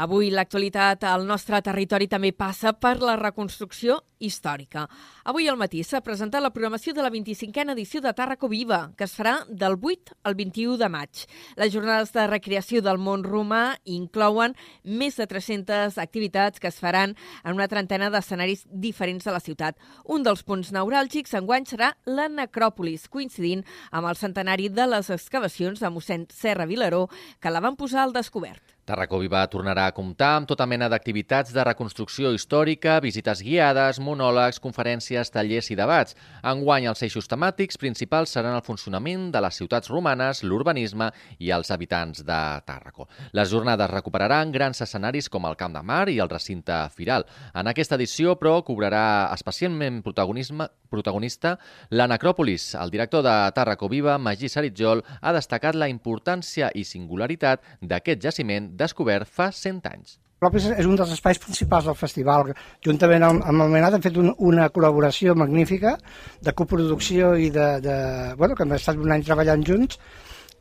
Avui 0.00 0.30
l'actualitat 0.32 1.02
al 1.04 1.26
nostre 1.28 1.58
territori 1.60 2.06
també 2.08 2.30
passa 2.32 2.70
per 2.72 2.94
la 3.04 3.18
reconstrucció 3.20 3.98
històrica. 4.20 4.86
Avui 5.28 5.48
al 5.48 5.58
matí 5.60 5.82
s'ha 5.84 6.00
presentat 6.04 6.40
la 6.40 6.52
programació 6.54 6.94
de 6.96 7.04
la 7.04 7.10
25a 7.12 7.74
edició 7.74 8.00
de 8.00 8.12
Tàrraco 8.16 8.48
Viva, 8.48 8.78
que 8.96 9.04
es 9.04 9.12
farà 9.12 9.34
del 9.48 9.76
8 9.76 10.16
al 10.24 10.38
21 10.38 10.78
de 10.80 10.88
maig. 10.88 11.26
Les 11.60 11.72
jornades 11.74 12.14
de 12.16 12.26
recreació 12.32 12.80
del 12.80 12.96
món 12.96 13.26
romà 13.28 13.76
inclouen 13.84 14.56
més 14.84 15.20
de 15.20 15.28
300 15.28 16.00
activitats 16.00 16.60
que 16.60 16.72
es 16.72 16.80
faran 16.80 17.12
en 17.44 17.52
una 17.60 17.68
trentena 17.68 18.08
d'escenaris 18.08 18.64
diferents 18.72 19.28
de 19.28 19.36
la 19.36 19.44
ciutat. 19.44 19.76
Un 20.08 20.24
dels 20.24 20.44
punts 20.48 20.72
neuràlgics 20.72 21.36
enguany 21.36 21.68
serà 21.68 21.92
la 22.08 22.30
necròpolis, 22.32 23.08
coincidint 23.12 23.68
amb 23.92 24.08
el 24.08 24.16
centenari 24.16 24.72
de 24.72 24.88
les 24.96 25.12
excavacions 25.12 25.80
de 25.80 25.92
mossèn 25.92 26.28
Serra 26.32 26.64
Vilaró, 26.64 27.08
que 27.40 27.52
la 27.52 27.60
van 27.60 27.76
posar 27.76 28.06
al 28.06 28.16
descobert. 28.16 28.79
Tarracó 28.88 29.18
Viva 29.20 29.42
tornarà 29.52 29.86
a 29.86 29.94
comptar 29.94 30.32
amb 30.38 30.48
tota 30.50 30.66
mena 30.66 30.88
d'activitats 30.90 31.52
de 31.54 31.64
reconstrucció 31.66 32.32
històrica, 32.34 32.98
visites 33.04 33.42
guiades, 33.44 34.00
monòlegs, 34.02 34.58
conferències, 34.62 35.30
tallers 35.30 35.70
i 35.70 35.76
debats. 35.78 36.16
Enguany, 36.42 36.88
els 36.90 37.02
eixos 37.06 37.28
temàtics 37.30 37.78
principals 37.78 38.34
seran 38.34 38.56
el 38.56 38.64
funcionament 38.66 39.28
de 39.34 39.42
les 39.44 39.60
ciutats 39.60 39.92
romanes, 39.92 40.42
l'urbanisme 40.42 41.10
i 41.38 41.52
els 41.54 41.70
habitants 41.70 42.24
de 42.26 42.40
Tàrraco. 42.66 43.06
Les 43.36 43.50
jornades 43.52 43.90
recuperaran 43.92 44.50
grans 44.52 44.82
escenaris 44.82 45.28
com 45.28 45.46
el 45.46 45.58
Camp 45.60 45.76
de 45.76 45.84
Mar 45.86 46.08
i 46.08 46.18
el 46.18 46.32
recinte 46.32 46.80
Firal. 46.96 47.26
En 47.54 47.70
aquesta 47.70 47.98
edició, 48.00 48.36
però, 48.40 48.58
cobrarà 48.66 49.30
especialment 49.34 50.02
protagonisme, 50.02 50.66
protagonista 50.90 51.54
la 51.90 52.08
Necròpolis. 52.10 52.74
El 52.74 52.90
director 52.90 53.22
de 53.22 53.36
Tàrraco 53.54 53.88
Viva, 53.88 54.18
Magí 54.18 54.48
Saritjol, 54.50 55.04
ha 55.20 55.32
destacat 55.36 55.78
la 55.78 55.88
importància 55.88 56.72
i 56.74 56.82
singularitat 56.84 57.62
d'aquest 57.80 58.22
jaciment 58.26 58.72
descobert 58.80 59.28
fa 59.28 59.50
100 59.54 59.88
anys. 59.92 60.18
L'Òpera 60.40 60.76
és 60.80 60.86
un 60.88 60.96
dels 60.96 61.10
espais 61.12 61.38
principals 61.40 61.84
del 61.84 61.96
festival. 62.00 62.54
Juntament 62.86 63.26
amb, 63.26 63.42
amb 63.44 63.64
el 63.66 63.74
Menat 63.74 63.98
hem 63.98 64.04
fet 64.06 64.16
un, 64.22 64.30
una 64.50 64.70
col·laboració 64.72 65.34
magnífica 65.36 65.98
de 66.40 66.54
coproducció 66.56 67.34
i 67.36 67.50
de, 67.52 67.66
de... 67.84 67.96
Bueno, 68.40 68.56
que 68.56 68.64
hem 68.64 68.72
estat 68.78 68.96
un 68.96 69.12
any 69.12 69.26
treballant 69.26 69.66
junts 69.68 70.00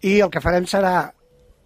i 0.04 0.20
el 0.20 0.34
que 0.34 0.44
farem 0.44 0.68
serà 0.68 0.98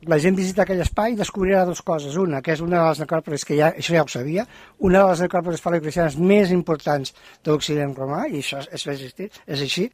la 0.10 0.20
gent 0.20 0.36
visita 0.38 0.64
aquell 0.64 0.84
espai 0.84 1.14
i 1.14 1.18
descobrirà 1.18 1.64
dues 1.66 1.82
coses. 1.82 2.20
Una, 2.20 2.42
que 2.46 2.54
és 2.54 2.62
una 2.62 2.82
de 2.82 2.86
les 2.92 3.02
necròpolis, 3.02 3.46
que 3.48 3.58
ja, 3.58 3.72
això 3.74 3.96
ja 3.96 4.06
ho 4.06 4.12
sabia, 4.12 4.46
una 4.78 5.02
de 5.02 5.10
les 5.10 5.26
necròpolis 5.26 5.64
paleocristianes 5.64 6.18
més 6.20 6.54
importants 6.54 7.16
de 7.42 7.54
l'Occident 7.54 7.96
romà, 7.98 8.26
i 8.30 8.44
això 8.44 8.62
és, 8.70 8.88
és, 8.94 9.14
és 9.24 9.66
així. 9.68 9.90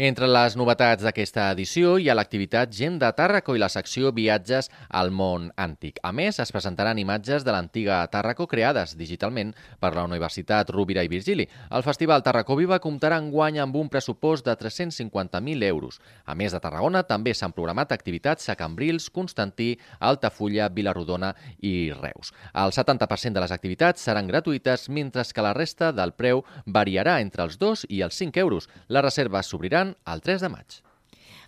Entre 0.00 0.24
les 0.24 0.54
novetats 0.56 1.04
d'aquesta 1.04 1.50
edició 1.52 1.98
hi 2.00 2.06
ha 2.08 2.14
l'activitat 2.16 2.70
Gent 2.72 2.94
de 2.96 3.10
Tàrraco 3.12 3.52
i 3.52 3.60
la 3.60 3.68
secció 3.68 4.08
Viatges 4.16 4.70
al 4.88 5.10
món 5.12 5.50
antic. 5.60 5.98
A 6.00 6.14
més, 6.16 6.38
es 6.40 6.48
presentaran 6.48 6.96
imatges 6.96 7.44
de 7.44 7.52
l'antiga 7.52 7.98
Tàrraco 8.08 8.46
creades 8.48 8.94
digitalment 8.96 9.50
per 9.78 9.90
la 9.92 10.06
Universitat 10.08 10.70
Rovira 10.72 11.04
i 11.04 11.10
Virgili. 11.12 11.44
El 11.68 11.84
Festival 11.84 12.24
Tàrraco 12.24 12.56
Viva 12.56 12.78
comptarà 12.80 13.18
en 13.20 13.28
guany 13.28 13.58
amb 13.60 13.76
un 13.76 13.90
pressupost 13.92 14.46
de 14.46 14.54
350.000 14.56 15.68
euros. 15.68 16.00
A 16.24 16.34
més 16.34 16.56
de 16.56 16.62
Tarragona, 16.64 17.04
també 17.04 17.36
s'han 17.36 17.52
programat 17.52 17.92
activitats 17.92 18.48
a 18.48 18.56
Cambrils, 18.56 19.10
Constantí, 19.12 19.76
Altafulla, 20.00 20.70
Vilarrodona 20.72 21.34
i 21.60 21.92
Reus. 21.92 22.32
El 22.54 22.72
70% 22.72 23.36
de 23.36 23.44
les 23.44 23.52
activitats 23.52 24.08
seran 24.08 24.32
gratuïtes, 24.32 24.88
mentre 24.88 25.28
que 25.28 25.44
la 25.44 25.52
resta 25.52 25.92
del 25.92 26.16
preu 26.16 26.46
variarà 26.64 27.20
entre 27.20 27.44
els 27.44 27.60
2 27.60 27.84
i 27.90 28.00
els 28.00 28.16
5 28.16 28.40
euros. 28.40 28.70
Les 28.88 29.04
reserves 29.04 29.52
s'obriran 29.82 29.96
el 30.06 30.20
3 30.20 30.40
de 30.40 30.48
maig. 30.48 30.82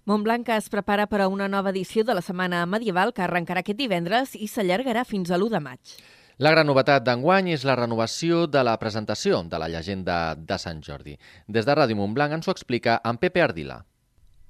Montblanc 0.05 0.49
es 0.51 0.69
prepara 0.69 1.07
per 1.07 1.23
a 1.23 1.29
una 1.29 1.49
nova 1.49 1.71
edició 1.71 2.05
de 2.05 2.15
la 2.15 2.21
Setmana 2.23 2.67
Medieval 2.67 3.13
que 3.15 3.23
arrencarà 3.23 3.61
aquest 3.61 3.79
divendres 3.79 4.35
i 4.35 4.49
s'allargarà 4.49 5.05
fins 5.05 5.31
a 5.31 5.39
l'1 5.39 5.51
de 5.51 5.61
maig. 5.61 5.81
La 6.39 6.51
gran 6.51 6.67
novetat 6.67 7.05
d'enguany 7.05 7.53
és 7.55 7.65
la 7.65 7.77
renovació 7.77 8.47
de 8.47 8.63
la 8.65 8.77
presentació 8.77 9.43
de 9.45 9.59
la 9.59 9.69
llegenda 9.69 10.35
de 10.35 10.59
Sant 10.59 10.83
Jordi. 10.83 11.17
Des 11.47 11.65
de 11.65 11.75
Ràdio 11.75 11.97
Montblanc 11.97 12.35
ens 12.35 12.49
ho 12.49 12.53
explica 12.53 13.01
en 13.05 13.19
Pepe 13.19 13.41
Ardila. 13.41 13.85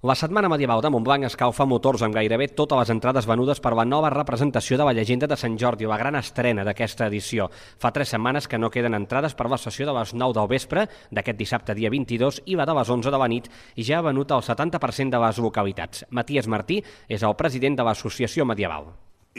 La 0.04 0.14
Setmana 0.14 0.50
Medieval 0.52 0.82
de 0.84 0.90
Montblanc 0.92 1.24
escalfa 1.24 1.64
motors 1.64 2.02
amb 2.04 2.12
gairebé 2.12 2.50
totes 2.52 2.76
les 2.76 2.90
entrades 2.92 3.24
venudes 3.24 3.56
per 3.64 3.70
la 3.72 3.86
nova 3.88 4.10
representació 4.12 4.76
de 4.76 4.84
la 4.84 4.92
llegenda 4.92 5.24
de 5.24 5.36
Sant 5.40 5.54
Jordi, 5.56 5.86
la 5.88 5.96
gran 5.96 6.18
estrena 6.18 6.60
d'aquesta 6.60 7.06
edició. 7.08 7.46
Fa 7.80 7.88
tres 7.88 8.10
setmanes 8.12 8.44
que 8.44 8.58
no 8.60 8.68
queden 8.68 8.92
entrades 8.98 9.32
per 9.32 9.46
la 9.48 9.56
sessió 9.56 9.86
de 9.88 9.94
les 9.96 10.12
9 10.12 10.34
del 10.36 10.50
vespre 10.50 10.82
d'aquest 11.08 11.38
dissabte 11.38 11.72
dia 11.78 11.88
22 11.88 12.42
i 12.44 12.56
la 12.60 12.66
de 12.68 12.74
les 12.76 12.90
11 12.92 13.08
de 13.14 13.20
la 13.22 13.28
nit 13.32 13.48
i 13.80 13.86
ja 13.88 14.02
ha 14.02 14.04
venut 14.04 14.34
el 14.36 14.44
70% 14.44 15.08
de 15.08 15.20
les 15.22 15.40
localitats. 15.40 16.04
Matías 16.10 16.50
Martí 16.52 16.82
és 17.08 17.24
el 17.24 17.36
president 17.40 17.78
de 17.78 17.86
l'Associació 17.88 18.44
Medieval. 18.44 18.90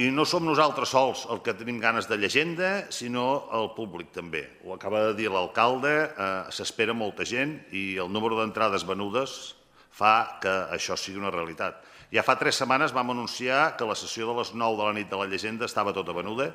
I 0.01 0.07
no 0.09 0.25
som 0.25 0.49
nosaltres 0.49 0.89
sols 0.95 1.27
el 1.29 1.43
que 1.45 1.53
tenim 1.53 1.77
ganes 1.77 2.09
de 2.09 2.17
llegenda, 2.17 2.71
sinó 2.89 3.51
el 3.53 3.69
públic 3.77 4.09
també. 4.17 4.41
Ho 4.65 4.73
acaba 4.73 5.03
de 5.11 5.13
dir 5.21 5.29
l'alcalde, 5.29 5.93
eh, 6.09 6.33
s'espera 6.49 6.97
molta 6.97 7.21
gent 7.21 7.53
i 7.69 7.99
el 8.01 8.09
número 8.09 8.41
d'entrades 8.41 8.89
venudes 8.89 9.53
fa 9.95 10.39
que 10.43 10.53
això 10.75 10.97
sigui 10.99 11.21
una 11.21 11.31
realitat. 11.33 11.79
Ja 12.11 12.23
fa 12.23 12.35
tres 12.39 12.59
setmanes 12.59 12.93
vam 12.95 13.13
anunciar 13.13 13.75
que 13.79 13.87
la 13.87 13.95
sessió 13.95 14.27
de 14.27 14.35
les 14.37 14.53
9 14.53 14.77
de 14.79 14.87
la 14.87 14.95
nit 14.95 15.09
de 15.11 15.19
la 15.19 15.27
llegenda 15.31 15.65
estava 15.65 15.93
tota 15.95 16.13
venuda 16.15 16.51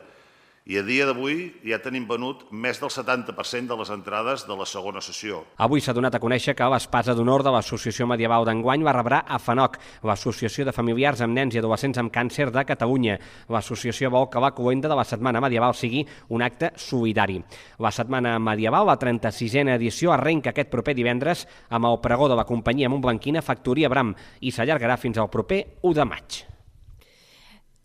i 0.69 0.77
a 0.77 0.83
dia 0.85 1.07
d'avui 1.09 1.55
ja 1.65 1.79
tenim 1.81 2.05
venut 2.09 2.43
més 2.53 2.79
del 2.81 2.91
70% 2.93 3.71
de 3.71 3.77
les 3.81 3.91
entrades 3.91 4.45
de 4.47 4.57
la 4.57 4.67
segona 4.69 5.01
sessió. 5.01 5.41
Avui 5.57 5.81
s'ha 5.81 5.95
donat 5.97 6.15
a 6.15 6.21
conèixer 6.21 6.55
que 6.55 6.69
l'espasa 6.69 7.15
d'honor 7.17 7.43
de 7.47 7.53
l'Associació 7.55 8.07
Medieval 8.11 8.45
d'enguany 8.45 8.85
va 8.85 8.95
rebre 8.95 9.23
a 9.25 9.39
FANOC, 9.41 9.79
l'Associació 10.05 10.67
de 10.69 10.75
Familiars 10.77 11.25
amb 11.25 11.35
Nens 11.39 11.57
i 11.57 11.63
Adolescents 11.63 11.99
amb 12.03 12.13
Càncer 12.13 12.51
de 12.53 12.67
Catalunya. 12.69 13.17
L'associació 13.49 14.13
vol 14.13 14.29
que 14.31 14.43
la 14.45 14.53
coenda 14.53 14.93
de 14.93 15.01
la 15.01 15.07
Setmana 15.09 15.41
Medieval 15.41 15.75
sigui 15.75 16.05
un 16.29 16.45
acte 16.45 16.75
solidari. 16.77 17.41
La 17.79 17.91
Setmana 17.91 18.37
Medieval, 18.39 18.87
la 18.87 18.99
36a 19.01 19.75
edició, 19.79 20.13
arrenca 20.13 20.53
aquest 20.53 20.71
proper 20.71 20.95
divendres 20.95 21.47
amb 21.71 21.89
el 21.89 22.01
pregó 22.05 22.29
de 22.29 22.37
la 22.37 22.47
companyia 22.47 22.93
Montblanquina 22.93 23.43
Factoria 23.43 23.89
Bram 23.89 24.15
i 24.41 24.53
s'allargarà 24.53 25.01
fins 25.01 25.19
al 25.19 25.33
proper 25.33 25.65
1 25.83 25.97
de 25.97 26.09
maig. 26.13 26.45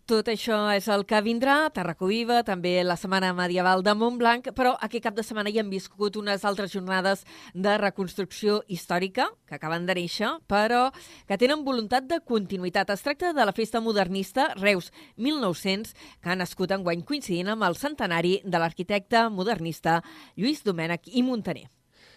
Tot 0.06 0.28
això 0.30 0.54
és 0.70 0.84
el 0.86 1.02
que 1.02 1.18
vindrà, 1.18 1.54
Tarraco 1.74 2.06
Viva, 2.06 2.36
també 2.46 2.76
la 2.86 2.94
Setmana 2.94 3.32
Medieval 3.34 3.82
de 3.82 3.90
Montblanc, 3.98 4.52
però 4.54 4.76
aquest 4.86 5.02
cap 5.08 5.16
de 5.16 5.24
setmana 5.26 5.50
hi 5.50 5.58
hem 5.58 5.72
viscut 5.72 6.14
unes 6.20 6.44
altres 6.46 6.70
jornades 6.70 7.24
de 7.54 7.74
reconstrucció 7.82 8.60
històrica, 8.70 9.26
que 9.50 9.58
acaben 9.58 9.82
de 9.90 9.98
néixer, 9.98 10.30
però 10.46 10.92
que 11.26 11.40
tenen 11.42 11.66
voluntat 11.66 12.06
de 12.06 12.20
continuïtat. 12.22 12.94
Es 12.94 13.02
tracta 13.02 13.34
de 13.34 13.50
la 13.50 13.56
festa 13.56 13.82
modernista 13.82 14.52
Reus 14.54 14.92
1900, 15.18 15.96
que 16.22 16.30
ha 16.30 16.38
nascut 16.38 16.70
enguany 16.70 17.02
coincidint 17.02 17.50
amb 17.50 17.66
el 17.66 17.74
centenari 17.74 18.38
de 18.44 18.62
l'arquitecte 18.62 19.26
modernista 19.26 20.04
Lluís 20.36 20.62
Domènech 20.62 21.10
i 21.10 21.26
Montaner. 21.26 21.66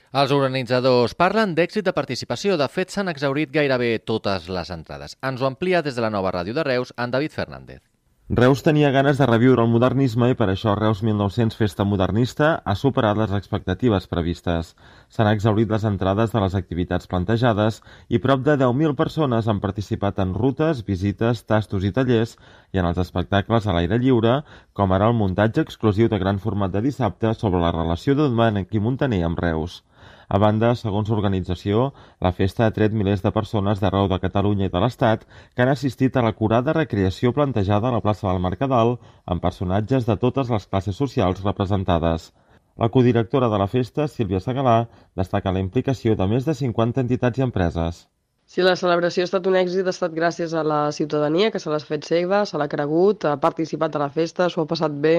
Els 0.10 0.32
organitzadors 0.34 1.14
parlen 1.14 1.52
d'èxit 1.54 1.86
de 1.86 1.92
participació. 1.94 2.56
De 2.58 2.66
fet, 2.68 2.90
s'han 2.90 3.12
exaurit 3.12 3.52
gairebé 3.54 3.92
totes 4.02 4.48
les 4.50 4.72
entrades. 4.74 5.14
Ens 5.22 5.42
ho 5.42 5.46
amplia 5.46 5.84
des 5.86 5.94
de 5.94 6.02
la 6.02 6.10
nova 6.10 6.32
ràdio 6.34 6.56
de 6.58 6.64
Reus, 6.66 6.92
en 6.98 7.12
David 7.14 7.36
Fernández. 7.36 7.84
Reus 8.30 8.64
tenia 8.66 8.90
ganes 8.90 9.20
de 9.22 9.26
reviure 9.30 9.62
el 9.62 9.70
modernisme 9.70 10.32
i 10.32 10.36
per 10.38 10.48
això 10.50 10.74
Reus 10.78 11.04
1900 11.06 11.58
Festa 11.58 11.86
Modernista 11.86 12.50
ha 12.66 12.76
superat 12.78 13.18
les 13.22 13.32
expectatives 13.38 14.08
previstes. 14.10 14.72
S'han 15.10 15.30
exaurit 15.30 15.70
les 15.70 15.86
entrades 15.86 16.34
de 16.34 16.42
les 16.42 16.58
activitats 16.58 17.10
plantejades 17.10 17.82
i 18.10 18.22
prop 18.22 18.42
de 18.46 18.56
10.000 18.64 18.96
persones 18.98 19.48
han 19.48 19.62
participat 19.62 20.22
en 20.26 20.34
rutes, 20.34 20.82
visites, 20.86 21.44
tastos 21.46 21.86
i 21.86 21.92
tallers 21.92 22.36
i 22.74 22.82
en 22.82 22.90
els 22.90 22.98
espectacles 22.98 23.68
a 23.68 23.78
l'aire 23.78 24.02
lliure, 24.02 24.40
com 24.74 24.90
ara 24.92 25.10
el 25.10 25.18
muntatge 25.22 25.62
exclusiu 25.62 26.10
de 26.10 26.18
gran 26.18 26.42
format 26.42 26.74
de 26.74 26.82
dissabte 26.86 27.36
sobre 27.38 27.62
la 27.62 27.74
relació 27.78 28.18
de 28.18 28.30
i 28.72 28.80
Montaner 28.80 29.24
amb 29.24 29.38
Reus. 29.38 29.84
A 30.30 30.38
banda, 30.42 30.76
segons 30.78 31.08
l'organització, 31.10 31.86
la 32.26 32.32
festa 32.40 32.66
ha 32.66 32.74
tret 32.74 32.94
milers 32.98 33.24
de 33.24 33.32
persones 33.38 33.80
d'arreu 33.82 34.10
de 34.12 34.20
Catalunya 34.26 34.68
i 34.68 34.74
de 34.76 34.82
l'Estat 34.84 35.24
que 35.30 35.64
han 35.64 35.72
assistit 35.72 36.20
a 36.20 36.24
la 36.26 36.34
curada 36.42 36.76
recreació 36.78 37.32
plantejada 37.38 37.90
a 37.90 37.96
la 37.96 38.04
plaça 38.04 38.28
del 38.28 38.44
Mercadal 38.44 38.94
amb 39.26 39.42
personatges 39.48 40.06
de 40.12 40.18
totes 40.26 40.54
les 40.56 40.70
classes 40.70 41.02
socials 41.04 41.42
representades. 41.48 42.30
La 42.78 42.92
codirectora 42.94 43.50
de 43.50 43.58
la 43.64 43.72
festa, 43.74 44.08
Sílvia 44.08 44.44
Segalà, 44.46 44.78
destaca 45.24 45.58
la 45.58 45.66
implicació 45.66 46.16
de 46.16 46.30
més 46.36 46.46
de 46.46 46.58
50 46.62 47.08
entitats 47.08 47.42
i 47.42 47.50
empreses. 47.50 48.06
Si 48.50 48.64
la 48.66 48.72
celebració 48.80 49.22
ha 49.22 49.28
estat 49.28 49.46
un 49.46 49.54
èxit, 49.60 49.86
ha 49.86 49.92
estat 49.94 50.14
gràcies 50.16 50.56
a 50.58 50.64
la 50.66 50.78
ciutadania, 50.98 51.52
que 51.54 51.60
se 51.62 51.70
l'ha 51.70 51.78
fet 51.86 52.08
seva, 52.08 52.40
se 52.50 52.58
l'ha 52.58 52.66
cregut, 52.72 53.28
ha 53.30 53.36
participat 53.44 53.94
a 53.94 54.00
la 54.02 54.08
festa, 54.16 54.48
s'ho 54.50 54.64
ha 54.64 54.70
passat 54.72 54.96
bé. 55.04 55.12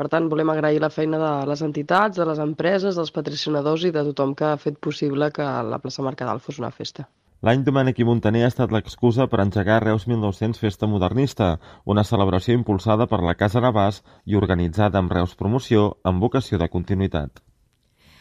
Per 0.00 0.06
tant, 0.08 0.30
volem 0.32 0.48
agrair 0.48 0.80
la 0.80 0.88
feina 0.94 1.20
de 1.20 1.32
les 1.50 1.60
entitats, 1.66 2.16
de 2.16 2.24
les 2.30 2.40
empreses, 2.40 2.96
dels 2.96 3.12
patrocinadors 3.18 3.84
i 3.84 3.92
de 3.96 4.06
tothom 4.06 4.32
que 4.38 4.48
ha 4.48 4.62
fet 4.62 4.80
possible 4.88 5.28
que 5.28 5.50
la 5.74 5.80
plaça 5.82 6.06
Mercadal 6.08 6.40
fos 6.46 6.62
una 6.62 6.72
festa. 6.78 7.04
L'any 7.44 7.66
Domènec 7.68 8.00
i 8.00 8.08
Montaner 8.08 8.46
ha 8.46 8.50
estat 8.54 8.72
l'excusa 8.72 9.28
per 9.28 9.42
engegar 9.44 9.82
Reus 9.84 10.08
1900 10.08 10.64
Festa 10.64 10.88
Modernista, 10.88 11.50
una 11.84 12.06
celebració 12.14 12.56
impulsada 12.56 13.10
per 13.12 13.20
la 13.28 13.36
Casa 13.44 13.60
Navàs 13.60 14.00
i 14.24 14.40
organitzada 14.40 15.04
amb 15.04 15.12
Reus 15.12 15.36
Promoció 15.36 15.86
amb 16.02 16.24
vocació 16.24 16.56
de 16.64 16.72
continuïtat. 16.72 17.44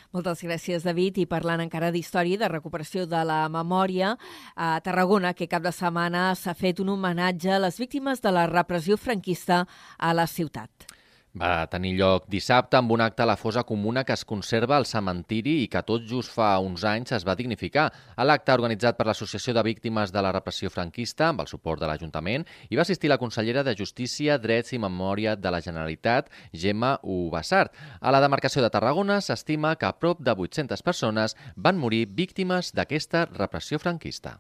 Moltes 0.10 0.42
gràcies, 0.42 0.82
David. 0.82 1.20
I 1.22 1.28
parlant 1.30 1.62
encara 1.62 1.92
d'història 1.94 2.34
i 2.34 2.42
de 2.42 2.50
recuperació 2.50 3.06
de 3.06 3.22
la 3.30 3.44
memòria, 3.54 4.16
a 4.56 4.72
Tarragona, 4.82 5.36
que 5.38 5.50
cap 5.52 5.62
de 5.62 5.74
setmana 5.76 6.32
s'ha 6.36 6.56
fet 6.58 6.82
un 6.82 6.90
homenatge 6.96 7.54
a 7.54 7.60
les 7.62 7.78
víctimes 7.78 8.24
de 8.26 8.34
la 8.34 8.48
repressió 8.50 8.98
franquista 8.98 9.68
a 9.98 10.14
la 10.18 10.26
ciutat. 10.26 10.90
Va 11.38 11.68
tenir 11.70 11.92
lloc 11.94 12.24
dissabte 12.26 12.80
amb 12.80 12.90
un 12.90 13.04
acte 13.06 13.22
a 13.22 13.26
la 13.30 13.36
fosa 13.38 13.62
comuna 13.64 14.02
que 14.04 14.16
es 14.18 14.26
conserva 14.26 14.78
al 14.80 14.88
cementiri 14.90 15.60
i 15.62 15.68
que 15.70 15.84
tot 15.86 16.08
just 16.10 16.32
fa 16.34 16.56
uns 16.58 16.82
anys 16.84 17.12
es 17.14 17.26
va 17.28 17.36
dignificar. 17.38 17.92
A 18.18 18.26
l'acte 18.26 18.56
organitzat 18.56 18.98
per 18.98 19.06
l'Associació 19.06 19.54
de 19.54 19.62
Víctimes 19.62 20.10
de 20.12 20.24
la 20.26 20.32
Repressió 20.34 20.72
Franquista, 20.74 21.28
amb 21.30 21.44
el 21.44 21.48
suport 21.52 21.84
de 21.84 21.86
l'Ajuntament, 21.86 22.48
hi 22.70 22.76
va 22.76 22.82
assistir 22.82 23.12
la 23.12 23.20
consellera 23.22 23.62
de 23.64 23.76
Justícia, 23.78 24.40
Drets 24.42 24.74
i 24.74 24.82
Memòria 24.82 25.36
de 25.36 25.52
la 25.54 25.62
Generalitat, 25.62 26.32
Gemma 26.52 26.98
Ubassart. 27.04 27.78
A 28.02 28.10
la 28.10 28.22
demarcació 28.26 28.64
de 28.66 28.72
Tarragona 28.74 29.22
s'estima 29.22 29.76
que 29.76 29.86
a 29.86 29.94
prop 29.94 30.24
de 30.26 30.34
800 30.34 30.82
persones 30.82 31.38
van 31.56 31.78
morir 31.78 32.08
víctimes 32.08 32.74
d'aquesta 32.74 33.28
repressió 33.30 33.78
franquista. 33.78 34.40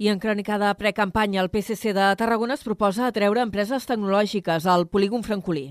I 0.00 0.08
en 0.08 0.18
crònica 0.18 0.58
de 0.58 0.74
precampanya, 0.74 1.42
el 1.44 1.50
PSC 1.52 1.94
de 1.94 2.16
Tarragona 2.16 2.56
es 2.58 2.64
proposa 2.66 3.06
atreure 3.06 3.44
empreses 3.44 3.86
tecnològiques 3.86 4.66
al 4.66 4.88
polígon 4.88 5.22
francolí. 5.22 5.68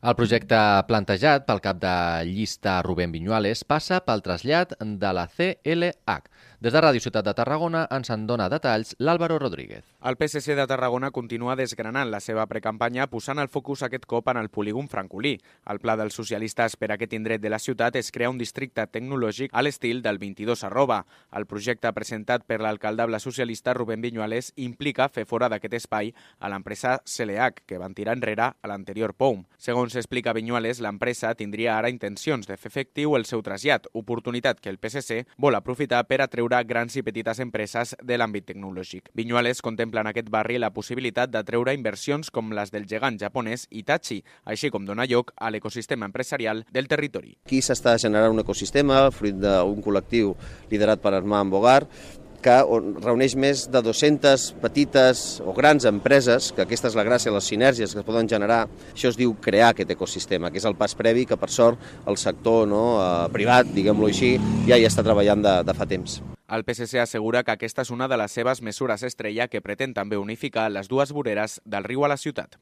El 0.00 0.14
projecte 0.16 0.58
plantejat 0.88 1.42
pel 1.44 1.58
cap 1.60 1.76
de 1.80 1.90
llista 2.24 2.78
Rubén 2.86 3.10
Viñuales 3.12 3.60
passa 3.68 3.98
pel 4.06 4.22
trasllat 4.24 4.70
de 5.02 5.10
la 5.12 5.26
CLH, 5.28 6.30
des 6.60 6.74
de 6.74 6.80
Ràdio 6.84 7.00
Ciutat 7.00 7.24
de 7.24 7.32
Tarragona 7.32 7.86
ens 7.88 8.10
en 8.12 8.26
dona 8.28 8.50
detalls 8.52 8.90
l'Àlvaro 9.00 9.38
Rodríguez. 9.40 9.80
El 10.04 10.18
PSC 10.20 10.52
de 10.52 10.66
Tarragona 10.68 11.08
continua 11.10 11.54
desgranant 11.56 12.10
la 12.12 12.18
seva 12.20 12.44
precampanya 12.44 13.06
posant 13.08 13.38
el 13.40 13.48
focus 13.48 13.80
aquest 13.86 14.04
cop 14.04 14.28
en 14.28 14.36
el 14.36 14.50
polígon 14.52 14.90
francolí. 14.92 15.38
El 15.72 15.80
pla 15.80 15.94
dels 15.96 16.12
socialistes 16.12 16.76
per 16.76 16.90
a 16.90 16.98
aquest 16.98 17.14
indret 17.16 17.40
de 17.40 17.48
la 17.48 17.58
ciutat 17.58 17.96
és 17.96 18.10
crear 18.12 18.28
un 18.28 18.36
districte 18.36 18.84
tecnològic 18.92 19.54
a 19.56 19.62
l'estil 19.64 20.02
del 20.04 20.18
22 20.20 20.64
arroba. 20.68 21.06
El 21.32 21.46
projecte 21.48 21.94
presentat 21.96 22.44
per 22.44 22.60
l'alcaldable 22.60 23.22
socialista 23.24 23.72
Rubén 23.72 24.04
Viñuales 24.04 24.52
implica 24.56 25.08
fer 25.08 25.24
fora 25.24 25.48
d'aquest 25.48 25.78
espai 25.80 26.12
a 26.40 26.52
l'empresa 26.52 26.98
CLH, 27.06 27.64
que 27.64 27.80
van 27.80 27.96
tirar 27.96 28.18
enrere 28.18 28.50
a 28.52 28.68
l'anterior 28.68 29.14
POUM. 29.16 29.46
Segons 29.56 29.96
explica 29.96 30.36
Viñuales, 30.36 30.84
l'empresa 30.84 31.32
tindria 31.34 31.78
ara 31.78 31.88
intencions 31.88 32.44
de 32.44 32.60
fer 32.60 32.68
efectiu 32.68 33.16
el 33.16 33.24
seu 33.24 33.40
trasllat, 33.40 33.88
oportunitat 33.94 34.60
que 34.60 34.68
el 34.68 34.76
PSC 34.76 35.24
vol 35.40 35.56
aprofitar 35.56 36.04
per 36.04 36.20
atreure 36.20 36.49
atreure 36.50 36.66
grans 36.66 36.96
i 36.96 37.02
petites 37.06 37.40
empreses 37.40 37.94
de 38.02 38.16
l'àmbit 38.18 38.46
tecnològic. 38.50 39.10
Vinyuales 39.14 39.62
contempla 39.62 40.02
en 40.02 40.10
aquest 40.10 40.30
barri 40.30 40.58
la 40.58 40.72
possibilitat 40.74 41.30
d'atreure 41.30 41.74
inversions 41.74 42.30
com 42.30 42.52
les 42.52 42.70
del 42.70 42.86
gegant 42.90 43.18
japonès 43.18 43.66
Itachi, 43.70 44.22
així 44.44 44.70
com 44.70 44.84
donar 44.84 45.08
lloc 45.08 45.32
a 45.36 45.50
l'ecosistema 45.50 46.06
empresarial 46.06 46.64
del 46.72 46.88
territori. 46.88 47.36
Aquí 47.46 47.60
s'està 47.62 47.96
generant 47.98 48.34
un 48.34 48.42
ecosistema 48.42 49.10
fruit 49.10 49.38
d'un 49.38 49.82
col·lectiu 49.82 50.34
liderat 50.70 51.00
per 51.00 51.14
Armand 51.14 51.50
Bogart, 51.50 52.18
que 52.40 52.56
reuneix 53.04 53.34
més 53.36 53.66
de 53.68 53.82
200 53.84 54.46
petites 54.62 55.42
o 55.44 55.52
grans 55.52 55.84
empreses, 55.84 56.50
que 56.56 56.64
aquesta 56.64 56.88
és 56.88 56.96
la 56.96 57.04
gràcia, 57.04 57.32
les 57.34 57.50
sinergies 57.52 57.92
que 57.92 58.00
es 58.00 58.06
poden 58.06 58.30
generar. 58.32 58.62
Això 58.94 59.12
es 59.12 59.20
diu 59.20 59.36
crear 59.44 59.74
aquest 59.74 59.92
ecosistema, 59.92 60.50
que 60.50 60.60
és 60.62 60.68
el 60.68 60.78
pas 60.80 60.96
previ 60.96 61.26
que, 61.28 61.36
per 61.36 61.52
sort, 61.52 61.78
el 62.08 62.16
sector 62.16 62.66
no, 62.68 62.84
eh, 62.96 63.30
privat, 63.36 63.70
diguem-lo 63.76 64.08
així, 64.08 64.36
ja 64.68 64.80
hi 64.80 64.88
està 64.88 65.04
treballant 65.06 65.44
de, 65.44 65.56
de 65.68 65.76
fa 65.76 65.88
temps. 65.88 66.20
El 66.50 66.64
PSC 66.66 66.98
assegura 66.98 67.44
que 67.46 67.54
aquesta 67.54 67.84
és 67.86 67.92
una 67.94 68.08
de 68.10 68.16
les 68.18 68.32
seves 68.34 68.58
mesures 68.66 69.04
estrella 69.06 69.46
que 69.46 69.62
pretén 69.62 69.94
també 69.94 70.18
unificar 70.18 70.66
les 70.74 70.90
dues 70.90 71.12
voreres 71.14 71.60
del 71.64 71.86
riu 71.86 72.02
a 72.02 72.10
la 72.10 72.16
ciutat. 72.18 72.58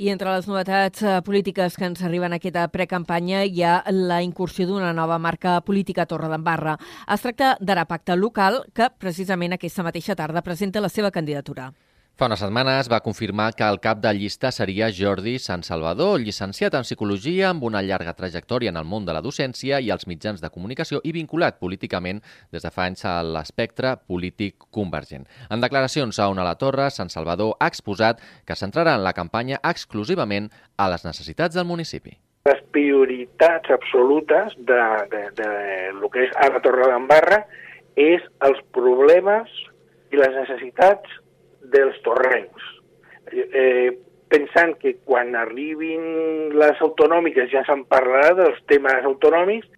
I 0.00 0.08
entre 0.12 0.30
les 0.32 0.46
novetats 0.48 1.02
eh, 1.02 1.16
polítiques 1.24 1.76
que 1.76 1.88
ens 1.88 2.02
arriben 2.04 2.32
a 2.32 2.38
aquesta 2.40 2.66
precampanya 2.72 3.42
hi 3.44 3.64
ha 3.64 3.74
la 3.92 4.20
incursió 4.24 4.66
d'una 4.68 4.92
nova 4.96 5.18
marca 5.18 5.58
política 5.64 6.04
a 6.04 6.08
Torre 6.08 6.28
d'Embarra. 6.32 6.76
Es 7.08 7.24
tracta 7.24 7.54
d'Arapacte 7.60 8.16
Local, 8.16 8.62
que 8.76 8.88
precisament 8.96 9.56
aquesta 9.56 9.84
mateixa 9.84 10.16
tarda 10.16 10.44
presenta 10.44 10.84
la 10.84 10.92
seva 10.92 11.10
candidatura. 11.10 11.72
Fa 12.20 12.26
unes 12.28 12.42
setmanes 12.42 12.88
va 12.92 12.98
confirmar 13.00 13.54
que 13.56 13.64
el 13.64 13.78
cap 13.80 14.00
de 14.04 14.10
llista 14.12 14.50
seria 14.52 14.90
Jordi 14.92 15.38
Sant 15.40 15.62
Salvador, 15.64 16.18
llicenciat 16.20 16.74
en 16.76 16.84
Psicologia 16.84 17.46
amb 17.48 17.62
una 17.64 17.80
llarga 17.80 18.12
trajectòria 18.12 18.68
en 18.68 18.76
el 18.76 18.84
món 18.84 19.06
de 19.06 19.14
la 19.16 19.22
docència 19.24 19.78
i 19.80 19.88
els 19.88 20.04
mitjans 20.04 20.42
de 20.42 20.50
comunicació 20.52 21.00
i 21.00 21.14
vinculat 21.16 21.56
políticament 21.56 22.20
des 22.52 22.60
de 22.60 22.70
fa 22.74 22.84
anys 22.90 23.06
a 23.08 23.14
l'espectre 23.24 23.94
polític 24.04 24.66
convergent. 24.68 25.24
En 25.48 25.64
declaracions 25.64 26.18
a 26.20 26.26
Ona 26.28 26.44
la 26.44 26.58
Torre, 26.60 26.90
Sant 26.92 27.08
Salvador 27.08 27.54
ha 27.56 27.70
exposat 27.72 28.20
que 28.44 28.58
centrarà 28.64 28.98
en 29.00 29.06
la 29.06 29.14
campanya 29.16 29.62
exclusivament 29.72 30.50
a 30.76 30.90
les 30.92 31.08
necessitats 31.08 31.56
del 31.56 31.68
municipi 31.72 32.18
les 32.50 32.60
prioritats 32.76 33.72
absolutes 33.72 34.52
de, 34.68 34.84
de, 35.16 35.24
de, 35.40 35.48
lo 35.96 36.12
que 36.12 36.26
és 36.28 36.36
ara 36.44 36.60
Torredembarra 36.60 37.46
és 37.96 38.28
els 38.44 38.60
problemes 38.76 39.48
i 40.12 40.20
les 40.20 40.36
necessitats 40.36 41.19
dels 41.72 41.98
torrencs. 42.06 42.70
Eh, 43.32 43.90
pensant 44.30 44.76
que 44.78 44.96
quan 45.04 45.34
arribin 45.38 46.54
les 46.54 46.80
autonòmiques 46.86 47.50
ja 47.52 47.64
se'n 47.66 47.84
parlarà 47.90 48.34
dels 48.38 48.62
temes 48.70 49.06
autonòmics. 49.10 49.68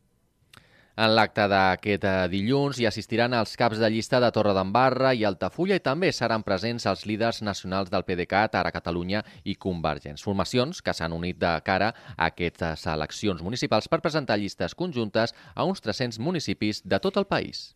En 0.92 1.14
l'acte 1.16 1.46
d'aquest 1.48 2.02
eh, 2.04 2.10
dilluns 2.28 2.76
hi 2.76 2.84
assistiran 2.84 3.32
els 3.32 3.56
caps 3.56 3.80
de 3.80 3.88
llista 3.88 4.20
de 4.20 4.28
Torre 4.36 4.52
d'Embarra 4.52 5.14
i 5.16 5.24
Altafulla 5.24 5.78
i 5.80 5.84
també 5.84 6.10
seran 6.12 6.44
presents 6.44 6.84
els 6.90 7.06
líders 7.08 7.40
nacionals 7.40 7.88
del 7.90 8.04
PDeCAT, 8.04 8.58
Ara 8.60 8.74
Catalunya 8.74 9.22
i 9.48 9.56
Convergents. 9.56 10.20
Formacions 10.26 10.84
que 10.84 10.92
s'han 10.92 11.16
unit 11.16 11.40
de 11.40 11.54
cara 11.64 11.94
a 12.12 12.28
aquestes 12.28 12.84
eleccions 12.92 13.40
municipals 13.40 13.88
per 13.88 14.02
presentar 14.04 14.36
llistes 14.36 14.76
conjuntes 14.76 15.32
a 15.54 15.64
uns 15.64 15.80
300 15.80 16.20
municipis 16.20 16.84
de 16.84 17.00
tot 17.00 17.16
el 17.16 17.24
país. 17.24 17.70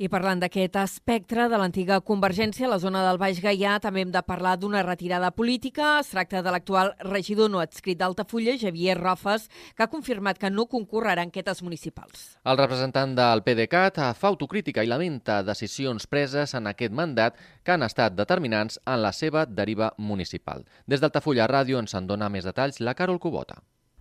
I 0.00 0.08
parlant 0.08 0.40
d'aquest 0.40 0.78
espectre 0.80 1.44
de 1.52 1.58
l'antiga 1.60 1.98
Convergència, 2.00 2.64
a 2.64 2.70
la 2.72 2.78
zona 2.80 3.02
del 3.04 3.18
Baix 3.20 3.36
Gaià 3.44 3.74
també 3.84 4.00
hem 4.00 4.12
de 4.14 4.22
parlar 4.24 4.54
d'una 4.56 4.80
retirada 4.86 5.28
política. 5.36 5.98
Es 6.00 6.08
tracta 6.14 6.40
de 6.40 6.54
l'actual 6.54 6.94
regidor 7.04 7.50
no 7.52 7.58
adscrit 7.60 7.98
d'Altafulla, 8.00 8.54
Javier 8.56 8.94
Rofes, 8.96 9.50
que 9.76 9.84
ha 9.84 9.90
confirmat 9.92 10.40
que 10.40 10.48
no 10.48 10.64
concorrerà 10.72 11.20
en 11.20 11.28
enquetes 11.28 11.60
municipals. 11.60 12.22
El 12.48 12.56
representant 12.56 13.12
del 13.18 13.44
PDeCAT 13.44 14.00
fa 14.16 14.30
autocrítica 14.30 14.80
i 14.80 14.88
lamenta 14.88 15.42
decisions 15.44 16.08
preses 16.08 16.54
en 16.56 16.70
aquest 16.70 16.94
mandat 16.96 17.36
que 17.60 17.74
han 17.74 17.84
estat 17.84 18.16
determinants 18.16 18.80
en 18.86 19.02
la 19.04 19.12
seva 19.12 19.44
deriva 19.44 19.92
municipal. 19.98 20.64
Des 20.88 21.04
d'Altafulla 21.04 21.44
Ràdio 21.52 21.76
ens 21.76 21.92
en 22.00 22.08
dona 22.08 22.32
més 22.32 22.48
detalls 22.48 22.80
la 22.80 22.96
Carol 22.96 23.20
Cubota. 23.20 23.60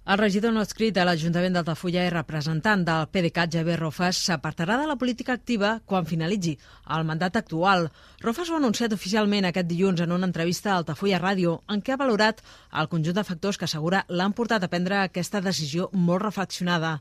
El 0.10 0.18
regidor 0.18 0.56
no 0.56 0.64
escrit 0.66 0.96
de 0.98 1.04
l'Ajuntament 1.06 1.54
d'Altafulla 1.54 2.02
i 2.08 2.10
representant 2.10 2.82
del 2.82 3.04
PDeCAT, 3.14 3.52
Javier 3.54 3.76
Rofas, 3.78 4.18
s'apartarà 4.26 4.80
de 4.80 4.88
la 4.90 4.96
política 4.98 5.36
activa 5.38 5.76
quan 5.86 6.08
finalitzi 6.10 6.56
el 6.96 7.06
mandat 7.06 7.38
actual. 7.38 7.86
Rofas 8.24 8.50
ho 8.50 8.56
ha 8.56 8.58
anunciat 8.58 8.96
oficialment 8.98 9.46
aquest 9.46 9.70
dilluns 9.70 10.02
en 10.02 10.16
una 10.18 10.26
entrevista 10.26 10.72
a 10.74 10.80
Altafulla 10.80 11.22
Ràdio, 11.22 11.60
en 11.70 11.86
què 11.86 11.94
ha 11.94 12.02
valorat 12.02 12.42
el 12.82 12.90
conjunt 12.90 13.20
de 13.20 13.28
factors 13.28 13.62
que 13.62 13.70
assegura 13.70 14.02
l'han 14.10 14.34
portat 14.34 14.66
a 14.66 14.72
prendre 14.74 14.98
aquesta 15.04 15.44
decisió 15.46 15.92
molt 15.94 16.26
reflexionada. 16.26 16.96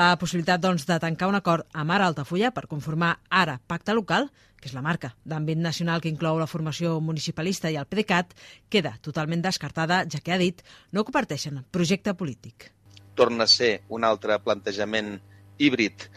La 0.00 0.14
possibilitat 0.16 0.64
doncs, 0.64 0.88
de 0.88 0.96
tancar 1.04 1.28
un 1.28 1.36
acord 1.36 1.68
amb 1.74 1.92
Ara 1.92 2.08
Altafulla 2.08 2.54
per 2.56 2.64
conformar 2.64 3.18
ara 3.28 3.60
pacte 3.68 3.92
local 3.92 4.32
que 4.58 4.68
és 4.70 4.74
la 4.76 4.82
marca 4.82 5.12
d'àmbit 5.24 5.58
nacional 5.58 6.02
que 6.02 6.10
inclou 6.10 6.38
la 6.38 6.48
formació 6.50 6.98
municipalista 7.00 7.70
i 7.70 7.78
el 7.80 7.86
PDeCAT, 7.86 8.34
queda 8.68 8.96
totalment 9.02 9.42
descartada, 9.44 10.04
ja 10.10 10.20
que 10.20 10.34
ha 10.34 10.40
dit 10.40 10.64
no 10.92 11.04
comparteixen 11.04 11.62
projecte 11.70 12.14
polític. 12.14 12.72
Torna 13.14 13.44
a 13.44 13.50
ser 13.50 13.82
un 13.88 14.04
altre 14.04 14.38
plantejament 14.42 15.16
híbrid, 15.58 16.08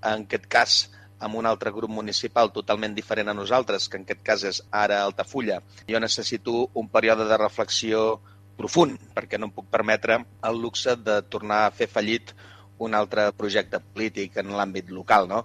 en 0.00 0.26
aquest 0.26 0.48
cas 0.48 0.80
amb 1.20 1.36
un 1.36 1.46
altre 1.46 1.70
grup 1.70 1.92
municipal 1.92 2.50
totalment 2.52 2.94
diferent 2.96 3.28
a 3.28 3.36
nosaltres, 3.36 3.88
que 3.88 4.00
en 4.00 4.06
aquest 4.06 4.22
cas 4.24 4.44
és 4.48 4.62
ara 4.72 5.02
Altafulla. 5.04 5.60
Jo 5.88 6.00
necessito 6.00 6.70
un 6.74 6.88
període 6.88 7.26
de 7.28 7.36
reflexió 7.36 8.20
profund, 8.56 8.96
perquè 9.16 9.38
no 9.38 9.50
em 9.50 9.54
puc 9.56 9.68
permetre 9.72 10.18
el 10.48 10.60
luxe 10.64 10.96
de 10.96 11.20
tornar 11.34 11.66
a 11.66 11.74
fer 11.76 11.88
fallit 11.92 12.32
un 12.80 12.96
altre 12.96 13.28
projecte 13.36 13.80
polític 13.92 14.40
en 14.40 14.54
l'àmbit 14.56 14.88
local. 14.96 15.28
No? 15.28 15.44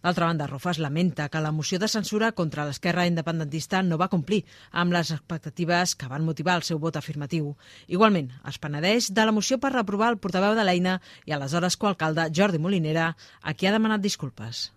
D'altra 0.00 0.26
banda, 0.30 0.46
Rofas 0.48 0.78
lamenta 0.80 1.28
que 1.28 1.40
la 1.44 1.52
moció 1.52 1.78
de 1.78 1.88
censura 1.92 2.32
contra 2.32 2.64
l'esquerra 2.64 3.04
independentista 3.08 3.82
no 3.84 3.98
va 4.00 4.08
complir 4.08 4.40
amb 4.82 4.96
les 4.96 5.12
expectatives 5.12 5.94
que 5.94 6.08
van 6.08 6.24
motivar 6.24 6.56
el 6.56 6.64
seu 6.64 6.80
vot 6.80 6.96
afirmatiu. 6.96 7.52
Igualment, 7.86 8.32
es 8.48 8.56
penedeix 8.64 9.12
de 9.12 9.28
la 9.28 9.36
moció 9.36 9.60
per 9.60 9.74
reprovar 9.76 10.08
el 10.14 10.20
portaveu 10.24 10.56
de 10.56 10.64
l'EINA 10.64 10.98
i 11.28 11.36
aleshores 11.36 11.76
coalcalde 11.76 12.30
Jordi 12.32 12.58
Molinera, 12.58 13.14
a 13.42 13.52
qui 13.54 13.68
ha 13.68 13.76
demanat 13.76 14.00
disculpes. 14.00 14.70